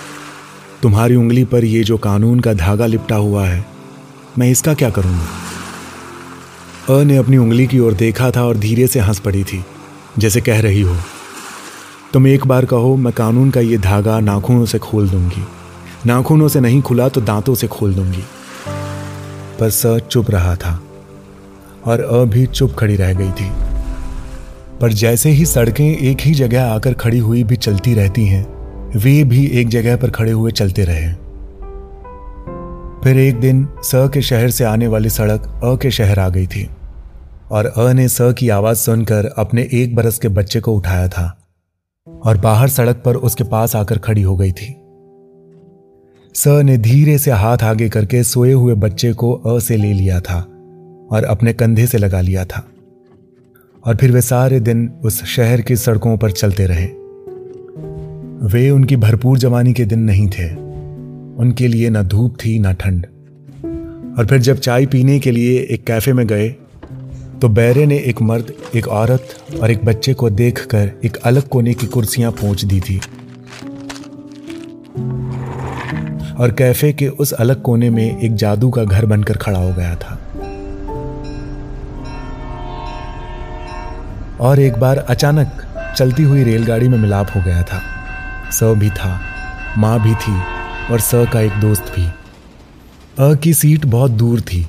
तुम्हारी 0.81 1.15
उंगली 1.15 1.45
पर 1.45 1.65
यह 1.65 1.83
जो 1.83 1.97
कानून 1.97 2.39
का 2.39 2.53
धागा 2.53 2.85
लिपटा 2.85 3.15
हुआ 3.15 3.47
है, 3.47 3.65
मैं 4.37 4.49
इसका 4.51 4.73
क्या 4.73 4.89
करूँगा? 4.89 5.27
अ 6.89 7.03
ने 7.03 7.17
अपनी 7.17 7.37
उंगली 7.37 7.67
की 7.67 7.79
ओर 7.79 7.93
देखा 7.93 8.31
था 8.31 8.43
और 8.43 8.57
धीरे 8.57 8.87
से 8.87 8.99
हंस 8.99 9.19
पड़ी 9.19 9.43
थी, 9.43 9.65
जैसे 10.17 10.41
कह 10.41 10.61
रही 10.61 10.81
हो, 10.81 10.95
तुम 12.13 12.27
एक 12.27 12.47
बार 12.47 12.65
कहो, 12.65 12.95
मैं 12.95 13.13
कानून 13.13 13.51
का 13.51 13.61
ये 13.61 13.77
धागा 13.77 14.19
नाखूनों 14.19 14.65
से 14.65 14.79
खोल 14.79 15.09
दूँगी। 15.09 15.43
नाखूनों 16.05 16.47
से 16.47 16.59
नहीं 16.59 16.81
खुला 16.81 17.09
तो 17.09 17.21
दांतों 17.21 17.55
से 17.55 17.67
खोल 17.67 17.93
दूँगी। 17.93 18.23
पर 19.59 19.69
स 19.69 19.99
चुप 20.11 20.31
रहा 20.31 20.55
था। 20.55 20.79
और 21.85 22.01
अ 22.01 22.23
भी 22.23 22.45
चुप 22.45 22.71
खड़ी 22.71 22.95
रह 22.95 23.13
गई 23.13 23.31
थी। 23.31 23.51
पर 24.81 24.93
जैसे 24.93 25.29
ही 25.29 25.45
सड़कें 25.45 25.97
एक 25.97 26.21
ही 26.21 26.33
जगह 26.33 26.65
आकर 26.65 26.93
खड़ी 26.93 27.19
हुई 27.19 27.43
भी 27.43 27.55
चलती 27.55 27.93
रहती 27.93 28.25
हैं, 28.25 28.43
वे 28.97 29.23
भी 29.23 29.47
एक 29.47 29.67
जगह 29.67 29.97
पर 29.97 30.09
खड़े 30.09 30.31
हुए 30.31 30.51
चलते 30.51 30.83
रहे। 30.83 31.13
फिर 33.03 33.17
एक 33.17 33.39
दिन 33.39 33.67
स 33.83 33.91
के 33.95 34.21
शहर 34.21 34.49
से 34.49 34.63
आने 34.63 34.87
वाली 34.87 35.09
सड़क 35.09 35.61
अ 35.63 35.75
के 35.75 35.91
शहर 35.91 36.19
आ 36.19 36.29
गई 36.29 36.47
थी 36.47 36.69
और 37.51 37.65
अ 37.65 37.93
ने 37.93 38.07
स 38.07 38.17
की 38.21 38.49
आवाज़ 38.49 38.77
सुनकर 38.77 39.25
अपने 39.25 39.69
एक 39.73 39.95
बरस 39.95 40.17
के 40.17 40.27
बच्चे 40.27 40.59
को 40.59 40.73
उठाया 40.73 41.07
था 41.07 41.37
और 42.25 42.37
बाहर 42.37 42.69
सड़क 42.69 43.01
पर 43.05 43.15
उसके 43.15 43.43
पास 43.43 43.75
आकर 43.75 43.97
खड़ी 43.97 44.21
हो 44.21 44.35
गई 44.35 44.51
थी। 44.51 44.75
स 46.35 46.47
ने 46.47 46.77
धीरे 46.77 47.17
से 47.17 47.31
हाथ 47.31 47.57
आगे 47.57 47.89
करके 47.89 48.23
सोए 48.23 48.53
हुए 48.53 48.73
बच्चे 48.73 49.13
को 49.13 49.33
अ 49.33 49.59
से 49.59 49.77
ले 49.77 49.93
लिया 49.93 50.19
था। 50.19 50.50
और 51.11 51.23
अपने 51.23 51.53
कंधे 51.53 51.87
से 51.87 51.97
लगा 51.97 52.21
लिया 52.21 52.45
था। 52.45 52.67
और 53.85 53.95
फिर 53.95 54.11
वे 54.11 54.21
सारे 54.21 54.59
दिन 54.59 54.91
उस 55.03 55.23
शहर 55.25 55.61
की 55.61 55.75
सड़कों 55.75 56.17
पर 56.17 56.31
चलते 56.31 56.65
रहे। 56.65 56.87
वे 58.47 58.69
उनकी 58.69 58.95
भरपूर 58.95 59.37
जवानी 59.37 59.73
के 59.73 59.85
दिन 59.85 59.99
नहीं 59.99 60.27
थे। 60.29 60.49
उनके 61.37 61.67
लिए 61.67 61.89
ना 61.89 62.01
धूप 62.03 62.35
थी, 62.45 62.59
ना 62.59 62.71
ठंड। 62.71 63.05
और 64.19 64.25
फिर 64.25 64.39
जब 64.39 64.57
चाय 64.57 64.85
पीने 64.85 65.19
के 65.19 65.31
लिए 65.31 65.59
एक 65.71 65.83
कैफ़े 65.83 66.13
में 66.13 66.27
गए 66.27 66.49
तो 67.41 67.49
बैरे 67.49 67.85
ने 67.85 67.97
एक 67.97 68.21
मर्द, 68.21 68.53
एक 68.75 68.87
औरत 68.87 69.27
और 69.61 69.71
एक 69.71 69.85
बच्चे 69.85 70.13
को 70.13 70.29
देखकर 70.29 70.91
एक 71.05 71.17
अलग 71.17 71.47
कोने 71.47 71.73
की 71.73 71.87
कुर्सियाँ 71.87 72.31
पहुँच 72.31 72.65
दी 72.65 72.79
थी। 72.79 72.97
और 76.39 76.51
कैफ़े 76.51 76.93
के 76.93 77.07
उस 77.07 77.31
अलग 77.31 77.61
कोने 77.61 77.89
में 77.89 78.19
एक 78.19 78.35
जादू 78.35 78.69
का 78.69 78.83
घर 78.83 79.05
बनकर 79.05 79.37
खड़ा 79.37 79.59
हो 79.59 79.73
गया 79.73 79.95
था। 79.95 80.20
और 84.41 84.59
एक 84.59 84.77
बार 84.79 84.97
अचानक 84.97 85.61
चलती 85.97 86.23
हुई 86.23 86.43
रेलगाड़ी 86.43 86.87
में 86.87 86.97
मिलाप 86.97 87.35
हो 87.35 87.41
गया 87.41 87.63
था। 87.63 87.81
स 88.51 88.73
भी 88.77 88.89
था, 88.89 89.19
माँ 89.77 89.99
भी 90.01 90.13
थी 90.15 90.39
और 90.93 90.99
स 90.99 91.25
का 91.33 91.41
एक 91.41 91.59
दोस्त 91.61 91.93
भी। 91.95 92.05
अ 93.19 93.33
की 93.35 93.53
सीट 93.53 93.85
बहुत 93.85 94.11
दूर 94.11 94.41
थी, 94.41 94.65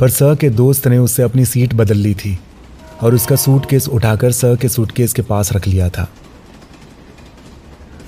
पर 0.00 0.10
स 0.10 0.36
के 0.40 0.50
दोस्त 0.50 0.88
ने 0.88 0.98
उससे 0.98 1.22
अपनी 1.22 1.44
सीट 1.44 1.74
बदल 1.74 1.96
ली 1.96 2.14
थी 2.14 2.38
और 3.02 3.14
उसका 3.14 3.36
सूटकेस 3.36 3.88
उठाकर 3.88 4.32
स 4.32 4.56
के 4.60 4.68
सूटकेस 4.68 5.12
के 5.12 5.22
पास 5.22 5.52
रख 5.52 5.66
लिया 5.68 5.88
था। 5.88 6.08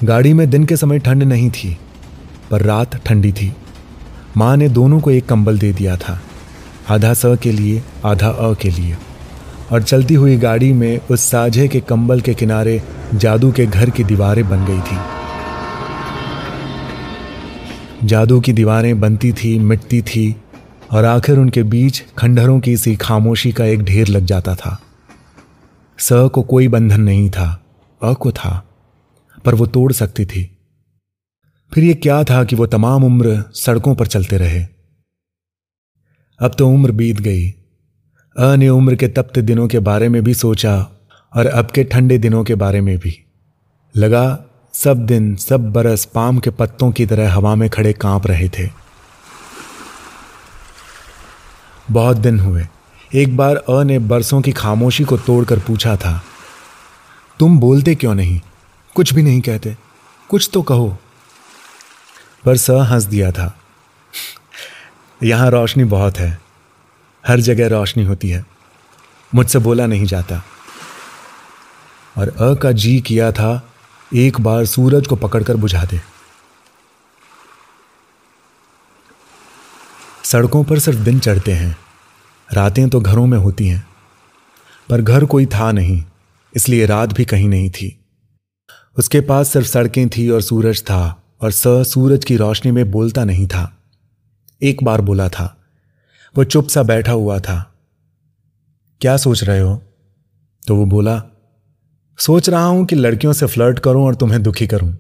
गाड़ी 0.05 0.33
में 0.33 0.49
दिन 0.51 0.65
के 0.65 0.77
समय 0.77 0.99
ठंड 0.99 1.23
नहीं 1.23 1.51
थी, 1.51 1.77
पर 2.51 2.63
रात 2.63 2.97
ठंडी 2.97 3.33
थी। 3.33 3.53
माँ 4.37 4.57
ने 4.57 4.69
दोनों 4.69 5.01
को 5.01 5.11
एक 5.11 5.27
कंबल 5.27 5.59
दे 5.59 5.73
दिया 5.73 5.97
था, 5.97 6.21
आधा 6.91 7.15
स 7.15 7.37
के 7.43 7.53
लिए, 7.53 7.83
आधा 8.05 8.29
अ 8.29 8.53
के 8.55 8.71
लिए। 8.71 8.97
और 9.73 9.83
चलती 9.83 10.15
हुई 10.15 10.37
गाड़ी 10.37 10.73
में 10.73 11.01
उस 11.11 11.21
साझे 11.21 11.69
के 11.69 11.81
कंबल 11.81 12.21
के 12.21 12.35
किनारे 12.35 12.83
जादू 13.15 13.53
के 13.53 13.67
घर 13.67 13.91
की 13.91 14.05
दीवारें 14.05 14.49
बन 14.49 14.65
गई 14.65 14.81
थी। 14.81 15.23
जादू 18.07 18.41
की 18.41 18.53
दीवारें 18.53 19.01
बनती 19.01 19.33
थी, 19.33 19.59
मिटती 19.59 20.03
थी, 20.03 20.37
और 20.91 21.05
आखिर 21.05 21.39
उनके 21.39 21.63
बीच 21.63 22.05
खंडहरों 22.19 22.61
की 22.61 22.77
सी 22.77 22.97
खामोशी 22.97 23.53
का 23.53 23.65
एक 23.65 23.83
ढेर 23.83 24.09
लग 24.09 24.25
जाता 24.25 24.55
था। 24.55 24.83
स 25.99 26.09
को 26.13 26.43
कोई 26.43 26.69
बंधन 26.69 27.01
नहीं 27.01 27.31
था, 27.31 27.65
अ 28.03 28.13
को 28.13 28.33
था, 28.33 28.69
पर 29.45 29.55
वो 29.55 29.67
तोड़ 29.67 29.93
सकती 29.93 30.25
थी। 30.25 30.59
फिर 31.73 31.85
ये 31.85 31.95
क्या 31.95 32.25
था 32.25 32.45
कि 32.45 32.57
वो 32.57 32.67
तमाम 32.67 33.05
उम्र 33.05 33.45
सड़कों 33.55 33.95
पर 33.95 34.07
चलते 34.07 34.37
रहे। 34.37 34.67
अब 36.39 36.53
तो 36.59 36.69
उम्र 36.69 36.91
बीत 36.91 37.21
गई 37.21 37.55
अ 38.37 38.55
ने 38.57 38.69
उम्र 38.69 38.95
के 38.95 39.09
तप्त 39.09 39.39
दिनों 39.39 39.67
के 39.69 39.79
बारे 39.79 40.09
में 40.09 40.23
भी 40.25 40.35
सोचा 40.35 40.75
और 41.33 41.47
अब 41.47 41.71
के 41.71 41.85
ठंडे 41.85 42.19
दिनों 42.19 42.45
के 42.45 42.55
बारे 42.55 42.81
में 42.81 42.97
भी। 42.99 43.19
लगा, 43.95 44.45
सब 44.75 45.07
दिन, 45.07 45.35
सब 45.37 45.71
बरस 45.73 46.05
पाम 46.05 46.39
के 46.39 46.51
पत्तों 46.51 46.91
की 46.93 47.07
तरह 47.07 47.33
हवा 47.33 47.55
में 47.55 47.69
खड़े 47.71 47.93
काँप 47.93 48.27
रहे 48.27 48.49
थे। 48.49 48.69
बहुत 51.91 52.17
दिन 52.17 52.39
हुए। 52.41 52.67
एक 53.15 53.37
बार 53.37 53.57
अ 53.57 53.83
ने 53.83 53.99
बरसों 53.99 54.41
की 54.41 54.53
खामोशी 54.53 55.05
को 55.05 55.17
तोड़कर 55.19 55.59
पूछा 55.59 55.97
था, 55.97 56.23
तुम 57.41 57.59
बोलते 57.59 57.95
क्यों 57.95 58.15
नहीं? 58.15 58.41
कुछ 58.95 59.13
भी 59.15 59.23
नहीं 59.23 59.41
कहते। 59.41 59.77
कुछ 60.31 60.51
तो 60.53 60.63
कहो। 60.63 60.97
पर 62.45 62.57
स 62.57 62.71
हंस 62.71 63.05
दिया 63.05 63.31
था, 63.33 63.55
यहाँ 65.23 65.51
रोशनी 65.51 65.85
बहुत 65.85 66.19
है। 66.19 66.39
हर 67.27 67.41
जगह 67.41 67.69
रोशनी 67.69 68.05
होती 68.05 68.29
है। 68.29 68.47
मुझसे 69.35 69.59
बोला 69.59 69.87
नहीं 69.87 70.05
जाता। 70.05 70.43
और 72.19 72.29
अ 72.29 72.55
का 72.55 72.73
जी 72.73 73.01
किया 73.01 73.33
था, 73.33 73.73
एक 74.15 74.41
बार 74.41 74.67
सूरज 74.67 75.07
को 75.07 75.17
पकड़कर 75.17 75.57
बुझा 75.57 75.85
दे। 75.85 76.01
सड़कों 80.25 80.65
पर 80.65 80.79
सिर्फ़ 80.79 80.99
दिन 80.99 81.19
चढ़ते 81.19 81.53
हैं। 81.53 81.77
रातें 82.53 82.89
तो 82.89 83.01
घरों 83.01 83.27
में 83.27 83.39
होती 83.39 83.67
हैं। 83.67 83.89
पर 84.89 85.03
घर 85.03 85.25
कोई 85.25 85.47
था 85.47 85.73
नहीं, 85.73 86.05
इसलिए 86.57 86.87
रात 86.87 87.13
भी 87.13 87.25
कहीं 87.25 87.49
नहीं 87.49 87.71
थी। 87.71 88.05
उसके 88.99 89.21
पास 89.21 89.53
सिर्फ़ 89.53 89.69
सड़कें 89.69 90.09
थी 90.09 90.31
और 90.31 90.43
सूरज 90.43 90.83
था, 90.83 91.23
और 91.41 91.51
स 91.51 91.63
सूरज 91.67 92.25
की 92.25 92.37
रोशनी 92.37 92.73
में 92.73 92.91
बोलता 92.91 93.25
नहीं 93.25 93.47
था। 93.47 93.83
एक 94.63 94.83
बार 94.83 95.01
बोला 95.01 95.29
था 95.29 95.62
वो 96.37 96.45
चुप 96.45 96.69
सा 96.69 96.83
बैठा 96.83 97.13
हुआ 97.13 97.39
था। 97.39 97.75
क्या 99.01 99.17
सोच 99.17 99.45
रहे 99.45 99.61
हो? 99.61 99.83
तो 100.67 100.77
वो 100.77 100.87
बोला, 100.87 101.23
सोच 102.19 102.49
रहा 102.49 102.65
हूँ 102.65 102.87
कि 102.87 102.97
लड़कियों 102.97 103.33
से 103.33 103.47
फ्लर्ट 103.47 103.79
करूँ 103.79 104.05
और 104.05 104.15
तुम्हें 104.15 104.43
दुखी 104.43 104.67
करूँ। 104.67 104.93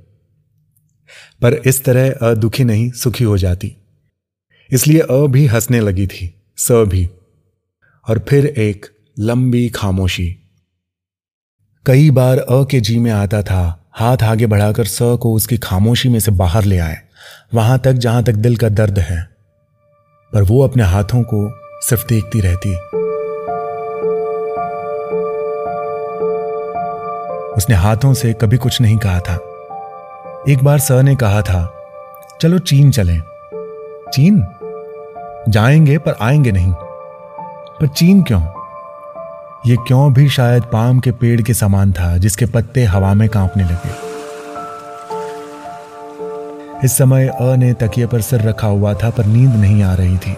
पर 1.42 1.54
इस 1.54 1.84
तरह 1.84 2.12
अ 2.12 2.34
दुखी 2.34 2.64
नहीं, 2.64 2.90
सुखी 2.90 3.24
हो 3.24 3.38
जाती। 3.38 3.76
इसलिए 4.70 5.00
अ 5.00 5.26
भी 5.26 5.46
हंसने 5.46 5.80
लगी 5.80 6.06
थी, 6.06 6.42
स 6.56 6.72
भी। 6.72 7.10
और 8.08 8.18
फिर 8.28 8.46
एक 8.46 8.86
लंबी 9.18 9.68
खामोशी। 9.68 10.36
कई 11.86 12.10
बार 12.10 12.38
अ 12.38 12.64
के 12.64 12.80
जी 12.80 12.98
में 12.98 13.10
आता 13.10 13.42
था, 13.42 13.90
हाथ 13.92 14.18
आगे 14.22 14.46
बढ़ाकर 14.46 14.84
स 14.84 14.98
को 15.02 15.34
उसकी 15.34 15.58
खामोशी 15.58 16.08
में 16.08 16.20
से 16.20 16.30
बाहर 16.30 16.64
ले 16.64 16.78
आए। 16.78 16.98
वहाँ 17.54 17.78
तक 17.78 17.92
जहाँ 17.92 18.24
तक 18.24 18.32
दिल 18.32 18.56
का 18.56 18.68
दर्द 18.68 18.98
है। 18.98 19.31
पर 20.34 20.42
वो 20.42 20.64
अपने 20.64 20.82
हाथों 20.82 21.22
को 21.22 21.52
सिर्फ़ 21.80 22.06
देखती 22.06 22.40
रहती। 22.40 22.74
उसने 27.56 27.74
हाथों 27.74 28.14
से 28.14 28.32
कभी 28.32 28.56
कुछ 28.56 28.80
नहीं 28.80 28.98
कहा 28.98 29.20
था। 29.20 29.34
एक 30.48 30.58
बार 30.62 30.78
सर 30.78 31.02
ने 31.02 31.16
कहा 31.16 31.42
था, 31.42 31.74
चलो 32.40 32.58
चीन 32.58 32.90
चलें। 32.90 33.22
चीन? 34.12 34.46
जाएँगे, 35.48 35.98
पर 35.98 36.14
आएँगे 36.20 36.52
नहीं। 36.52 36.72
पर 37.80 37.86
चीन 37.86 38.22
क्यों? 38.22 38.42
ये 39.66 39.76
क्यों 39.76 40.12
भी 40.12 40.28
शायद 40.28 40.62
पाम 40.62 41.00
के 41.00 41.10
पेड़ 41.10 41.42
के 41.42 41.54
समान 41.54 41.92
था, 41.92 42.16
जिसके 42.16 42.46
पत्ते 42.46 42.84
हवा 42.84 43.14
में 43.14 43.28
कांपने 43.28 43.64
लगे। 43.64 44.11
इस 46.84 46.96
समय 46.96 47.28
अ 47.28 47.54
ने 47.56 47.74
तकिए 47.74 48.06
पर 48.06 48.20
सिर 48.20 48.40
रखा 48.40 48.66
हुआ 48.66 48.94
था, 48.94 49.10
पर 49.10 49.24
नींद 49.24 49.54
नहीं 49.56 49.82
आ 49.82 49.94
रही 49.94 50.18
थी। 50.18 50.36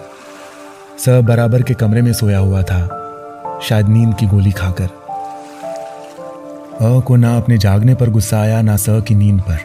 स 0.99 1.09
बराबर 1.09 1.63
के 1.63 1.75
कमरे 1.75 2.03
में 2.03 2.13
सोया 2.13 2.39
हुआ 2.39 2.63
था। 2.63 2.81
शायद 3.63 3.89
नींद 3.89 4.15
की 4.15 4.27
गोली 4.27 4.53
खाकर। 4.53 4.85
अ 6.75 7.01
को 7.01 7.17
ना 7.17 7.37
अपने 7.37 7.59
जागने 7.59 7.95
पर 7.95 8.11
गुस्सा 8.11 8.41
आया, 8.41 8.63
ना 8.63 8.77
स 8.77 8.87
की 8.89 9.15
नींद 9.15 9.41
पर। 9.41 9.59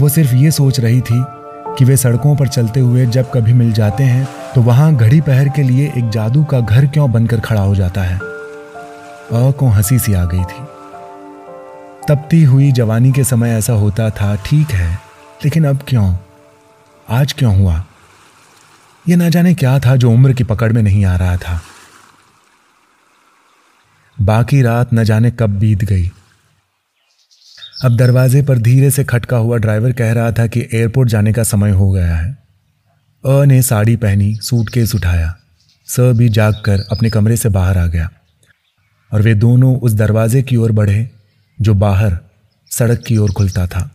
वो 0.00 0.08
सिर्फ़ 0.08 0.34
ये 0.34 0.50
सोच 0.50 0.80
रही 0.80 1.00
थी 1.00 1.24
कि 1.78 1.84
वे 1.84 1.96
सड़कों 1.96 2.36
पर 2.36 2.48
चलते 2.48 2.80
हुए 2.80 3.06
जब 3.06 3.30
कभी 3.30 3.52
मिल 3.52 3.72
जाते 3.72 4.04
हैं 4.04 4.28
तो 4.54 4.60
वहाँ 4.60 4.94
घड़ी 4.94 5.20
पहर 5.20 5.48
के 5.48 5.62
लिए 5.62 5.92
एक 5.96 6.10
जादू 6.10 6.44
का 6.44 6.60
घर 6.60 6.86
क्यों 6.86 7.12
बनकर 7.12 7.40
खड़ा 7.40 7.60
हो 7.60 7.74
जाता 7.74 8.02
है? 8.02 8.16
अ 8.16 9.50
को 9.50 9.68
हँसी 9.68 9.98
सी 9.98 10.14
आ 10.14 10.24
गई 10.24 10.44
थी। 10.44 10.64
तपती 12.08 12.44
हुई 12.44 12.72
जवानी 12.72 13.12
के 13.12 13.24
समय 13.24 13.50
ऐसा 13.50 13.72
होता 13.72 14.10
था, 14.10 14.34
ठीक 14.36 14.70
है। 14.70 15.11
लेकिन 15.44 15.64
अब 15.64 15.84
क्यों? 15.88 16.16
आज 17.10 17.32
क्यों 17.32 17.56
हुआ? 17.56 17.84
यह 19.08 19.16
ना 19.16 19.28
जाने 19.28 19.54
क्या 19.54 19.78
था 19.78 19.96
जो 19.96 20.10
उम्र 20.10 20.32
की 20.32 20.44
पकड़ 20.44 20.72
में 20.72 20.82
नहीं 20.82 21.04
आ 21.04 21.16
रहा 21.16 21.36
था। 21.36 21.62
बाकी 24.20 24.62
रात 24.62 24.94
न 24.94 25.04
जाने 25.04 25.30
कब 25.30 25.50
बीत 25.50 25.84
गई। 25.84 26.10
अब 27.84 27.96
दरवाजे 27.96 28.42
पर 28.42 28.58
धीरे 28.58 28.90
से 28.90 29.04
खटका 29.04 29.36
हुआ 29.36 29.56
ड्राइवर 29.56 29.92
कह 29.92 30.12
रहा 30.12 30.32
था 30.32 30.46
कि 30.46 30.60
एयरपोर्ट 30.60 31.08
जाने 31.08 31.32
का 31.32 31.42
समय 31.42 31.70
हो 31.70 31.90
गया 31.90 32.16
है। 32.16 32.38
अ 33.26 33.44
ने 33.44 33.62
साड़ी 33.62 33.96
पहनी, 33.96 34.34
सूटकेस 34.34 34.94
उठाया। 34.94 35.36
स 35.86 36.00
भी 36.00 36.28
जागकर 36.28 36.80
अपने 36.92 37.10
कमरे 37.10 37.36
से 37.36 37.48
बाहर 37.48 37.78
आ 37.78 37.86
गया। 37.86 38.10
और 39.12 39.22
वे 39.22 39.34
दोनों 39.34 39.76
उस 39.76 39.92
दरवाजे 39.92 40.42
की 40.42 40.56
ओर 40.56 40.72
बढ़े, 40.72 41.10
जो 41.60 41.74
बाहर 41.74 42.18
सड़क 42.70 43.04
की 43.06 43.16
ओर 43.16 43.32
खुलता 43.32 43.66
था। 43.66 43.91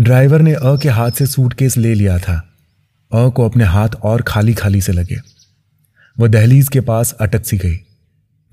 ड्राइवर 0.00 0.40
ने 0.40 0.52
अ 0.52 0.76
के 0.82 0.88
हाथ 0.88 1.10
से 1.10 1.26
सूटकेस 1.26 1.76
ले 1.76 1.94
लिया 1.94 2.18
था। 2.18 2.48
अ 3.12 3.28
को 3.28 3.48
अपने 3.48 3.64
हाथ 3.64 3.88
और 4.02 4.22
खाली 4.22 4.54
खाली 4.54 4.80
से 4.80 4.92
लगे। 4.92 5.16
वह 6.18 6.28
दहलीज 6.28 6.68
के 6.68 6.80
पास 6.80 7.12
अटक 7.12 7.44
सी 7.44 7.56
गई। 7.56 7.76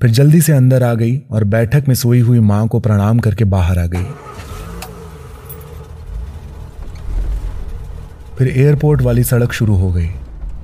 फिर 0.01 0.09
जल्दी 0.09 0.41
से 0.41 0.53
अंदर 0.53 0.83
आ 0.83 0.93
गई 0.93 1.21
और 1.31 1.43
बैठक 1.43 1.83
में 1.87 1.95
सोई 1.95 2.19
हुई 2.19 2.39
माँ 2.39 2.67
को 2.67 2.79
प्रणाम 2.79 3.19
करके 3.19 3.43
बाहर 3.43 3.79
आ 3.79 3.85
गई। 3.85 4.03
फिर 8.37 8.47
एयरपोर्ट 8.47 9.01
वाली 9.01 9.23
सड़क 9.23 9.53
शुरू 9.53 9.75
हो 9.75 9.91
गई। 9.91 10.09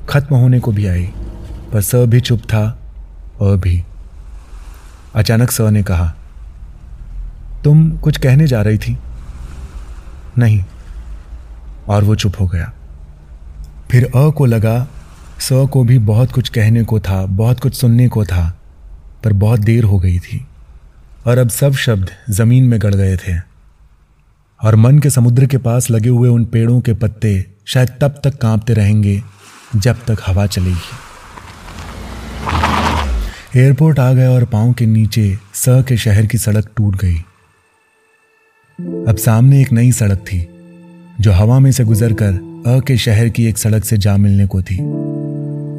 खत्म 0.10 0.36
होने 0.36 0.60
को 0.60 0.72
भी 0.72 0.88
आई, 0.88 1.10
पर 1.74 1.82
स 1.82 1.96
भी 1.96 2.20
चुप 2.20 2.40
था, 2.40 2.80
अ 3.42 3.46
भी। 3.46 3.84
अचानक 5.16 5.52
स 5.52 5.62
ने 5.62 5.84
कहा, 5.84 6.16
तुम 7.63 7.92
कुछ 7.92 8.18
कहने 8.18 8.48
जा 8.48 8.62
रही 8.62 8.78
थी? 8.78 8.98
नहीं। 10.38 10.63
और 11.88 12.04
वो 12.04 12.15
चुप 12.15 12.34
हो 12.39 12.47
गया। 12.47 12.73
फिर 13.91 14.06
अ 14.15 14.30
को 14.30 14.45
लगा, 14.45 14.88
स 15.39 15.50
को 15.52 15.84
भी 15.84 16.00
बहुत 16.00 16.32
कुछ 16.32 16.50
कहने 16.50 16.84
को 16.84 17.00
था, 17.00 17.26
बहुत 17.26 17.60
कुछ 17.60 17.73
सुनने 17.73 18.08
को 18.08 18.26
था, 18.26 18.60
पर 19.23 19.34
बहुत 19.34 19.60
देर 19.60 19.84
हो 19.84 20.00
गई 20.00 20.19
थी। 20.19 20.47
और 21.28 21.38
अब 21.38 21.50
सब 21.50 21.73
शब्द 21.73 22.10
ज़मीन 22.30 22.63
में 22.63 22.82
गड़ 22.82 22.95
गए 22.95 23.17
थे। 23.17 23.38
और 24.63 24.76
मन 24.76 25.00
के 25.00 25.10
समुद्र 25.10 25.45
के 25.45 25.58
पास 25.58 25.91
लगे 25.91 26.10
हुए 26.10 26.30
उन 26.30 26.45
पेड़ों 26.45 26.82
के 26.82 26.93
पत्ते 26.93 27.45
शायद 27.65 27.89
तब 28.02 28.21
तक 28.23 28.38
कांपते 28.41 28.73
रहेंगे, 28.73 29.23
जब 29.76 29.95
तक 30.08 30.17
हवा 30.28 30.45
चलेगी। 30.45 30.97
एयरपोर्ट 33.60 34.00
आ 34.00 34.13
गया 34.13 34.32
और 34.32 34.45
पाँव 34.45 34.73
के 34.73 34.86
नीचे 34.86 35.39
स 35.54 35.65
के 35.69 35.97
शहर 35.97 36.26
की 36.26 36.38
सड़क 36.38 36.69
टूट 36.78 36.95
गई। 36.95 37.23
अब 38.80 39.16
सामने 39.16 39.62
एक 39.62 39.72
नई 39.72 39.92
सड़क 39.92 40.18
थी, 40.24 40.48
जो 41.22 41.32
हवा 41.32 41.60
में 41.60 41.72
से 41.72 41.84
गुजरकर 41.86 42.34
अ 42.68 42.80
के 42.80 42.98
शहर 42.98 43.30
की 43.30 43.46
एक 43.46 43.58
सड़क 43.58 43.86
से 43.86 43.98
जा 43.98 44.16
मिलने 44.18 44.46
को 44.46 44.62
थी। 44.62 44.78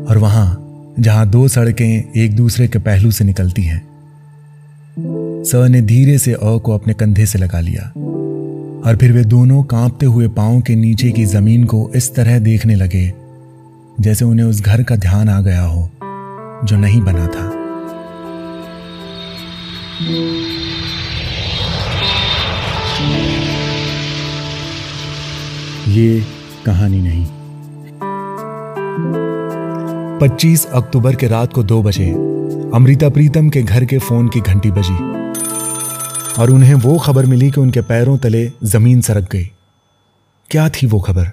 और 0.04 0.18
वहाँ, 0.18 0.94
जहाँ 1.00 1.28
दो 1.30 1.46
सड़कें 1.48 2.12
एक 2.16 2.34
दूसरे 2.37 2.68
के 2.68 2.78
पहलू 2.78 3.11
से 3.11 3.24
निकलती 3.24 3.62
हैं, 3.62 3.80
स 5.46 5.68
ने 5.70 5.80
धीरे 5.82 6.18
से 6.18 6.32
अ 6.32 6.56
को 6.58 6.74
अपने 6.74 6.94
कंधे 6.94 7.26
से 7.26 7.38
लगा 7.38 7.61
लिया, 7.61 7.82
और 8.80 8.96
फिर 9.00 9.12
वे 9.12 9.24
दोनों 9.24 9.62
कांपते 9.62 10.06
हुए 10.06 10.28
पाँव 10.28 10.61
के 10.61 10.76
नीचे 10.76 11.11
की 11.11 11.24
ज़मीन 11.24 11.64
को 11.64 11.90
इस 11.96 12.14
तरह 12.14 12.38
देखने 12.38 12.74
लगे, 12.74 13.12
जैसे 14.00 14.24
उन्हें 14.24 14.46
उस 14.46 14.61
घर 14.62 14.82
का 14.82 14.96
ध्यान 14.96 15.28
आ 15.28 15.40
गया 15.40 15.62
हो, 15.62 15.88
जो 16.64 16.76
नहीं 16.76 17.00
बना 17.00 17.26
था। 17.26 17.46
ये 25.98 26.22
कहानी 26.66 27.00
नहीं। 27.00 27.24
25 30.20 30.64
अक्टूबर 30.66 31.14
के 31.14 31.26
रात 31.26 31.52
को 31.52 31.62
दो 31.62 31.82
बजे, 31.82 32.11
अमृता 32.74 33.08
प्रीतम 33.08 33.48
के 33.50 33.62
घर 33.62 33.84
के 33.84 33.98
फ़ोन 33.98 34.28
की 34.28 34.40
घंटी 34.40 34.70
बजी 34.70 34.94
और 36.42 36.50
उन्हें 36.50 36.74
वो 36.74 36.96
खबर 36.98 37.26
मिली 37.26 37.50
कि 37.50 37.61
उनके 37.61 37.80
पैरों 37.80 38.16
तले 38.18 38.50
ज़मीन 38.64 39.00
सरक 39.00 39.30
गई। 39.32 39.50
क्या 40.50 40.68
थी 40.68 40.87
वो 40.87 41.00
खबर? 41.00 41.30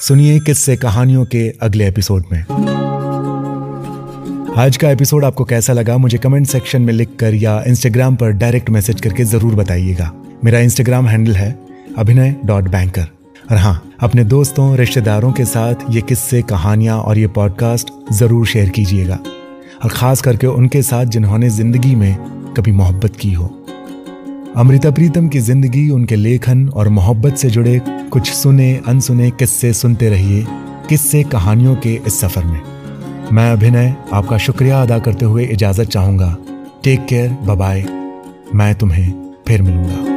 सुनिए 0.00 0.38
किससे 0.40 0.76
कहानियों 0.76 1.24
के 1.24 1.48
अगले 1.62 1.88
एपिसोड 1.88 2.24
में। 2.32 2.40
आज 4.58 4.76
का 4.76 4.90
एपिसोड 4.90 5.24
आपको 5.24 5.44
कैसा 5.44 5.72
लगा, 5.72 5.96
मुझे 5.98 6.18
कमेंट 6.18 6.46
सेक्शन 6.46 6.82
में 6.82 6.92
लिखकर 6.92 7.34
या 7.34 7.62
इंस्टाग्राम 7.66 8.16
पर 8.16 8.30
डायरेक्ट 8.30 8.70
मैसेज 8.70 9.00
करके 9.00 9.24
ज़रूर 9.24 9.54
बताइएगा। 9.54 10.12
मेरा 10.44 10.58
इंस्टाग्राम 10.58 11.08
हैंडल 11.08 11.36
है 11.36 11.69
अभिनय 11.98 12.34
डॉट 12.44 12.68
बैंकर 12.68 13.06
और 13.50 13.56
हाँ 13.56 13.92
अपने 14.00 14.24
दोस्तों, 14.24 14.76
रिश्तेदारों 14.76 15.32
के 15.32 15.44
साथ 15.44 15.74
ये 15.90 16.00
किस्से, 16.00 16.42
कहानियाँ 16.42 16.98
और 16.98 17.18
ये 17.18 17.26
पॉडकास्ट 17.26 17.90
ज़रूर 18.12 18.46
शेयर 18.46 18.68
कीजिएगा। 18.68 19.18
और 19.84 19.90
खास 19.90 20.22
करके 20.22 20.46
उनके 20.46 20.82
साथ 20.82 21.06
जिन्होंने 21.06 21.48
ज़िंदगी 21.50 21.94
में 21.94 22.14
कभी 22.56 22.72
मोहब्बत 22.72 23.16
की 23.16 23.32
हो। 23.32 23.46
अमृता 24.56 24.90
प्रीतम 24.90 25.28
की 25.28 25.40
ज़िंदगी, 25.40 25.88
उनके 25.90 26.16
लेखन 26.16 26.68
और 26.68 26.88
मोहब्बत 26.88 27.36
से 27.36 27.50
जुड़े 27.50 27.80
कुछ 28.12 28.30
सुने, 28.30 28.74
अनसुने 28.88 29.30
किस्से 29.30 29.72
सुनते 29.72 30.08
रहिए 30.08 30.44
किस्से, 30.88 31.22
कहानियों 31.22 31.74
के 31.76 31.94
इस 32.06 32.20
सफ़र 32.20 32.44
में। 32.44 32.60
मैं 33.32 33.50
अभिनय, 33.52 33.94
आपका 34.12 34.38
शुक्रिया 34.38 34.82
अदा 34.82 34.98
करते 34.98 35.24
हुए 35.24 35.44
इजाज़त 35.46 35.88
चाहूँगा। 35.88 36.36
टेक 36.84 37.06
केयर 37.06 37.30
बाय 37.46 37.84
मैं 38.54 38.74
तुम्हें 38.74 39.12
फिर 39.48 39.62
मिलूँगा। 39.62 40.09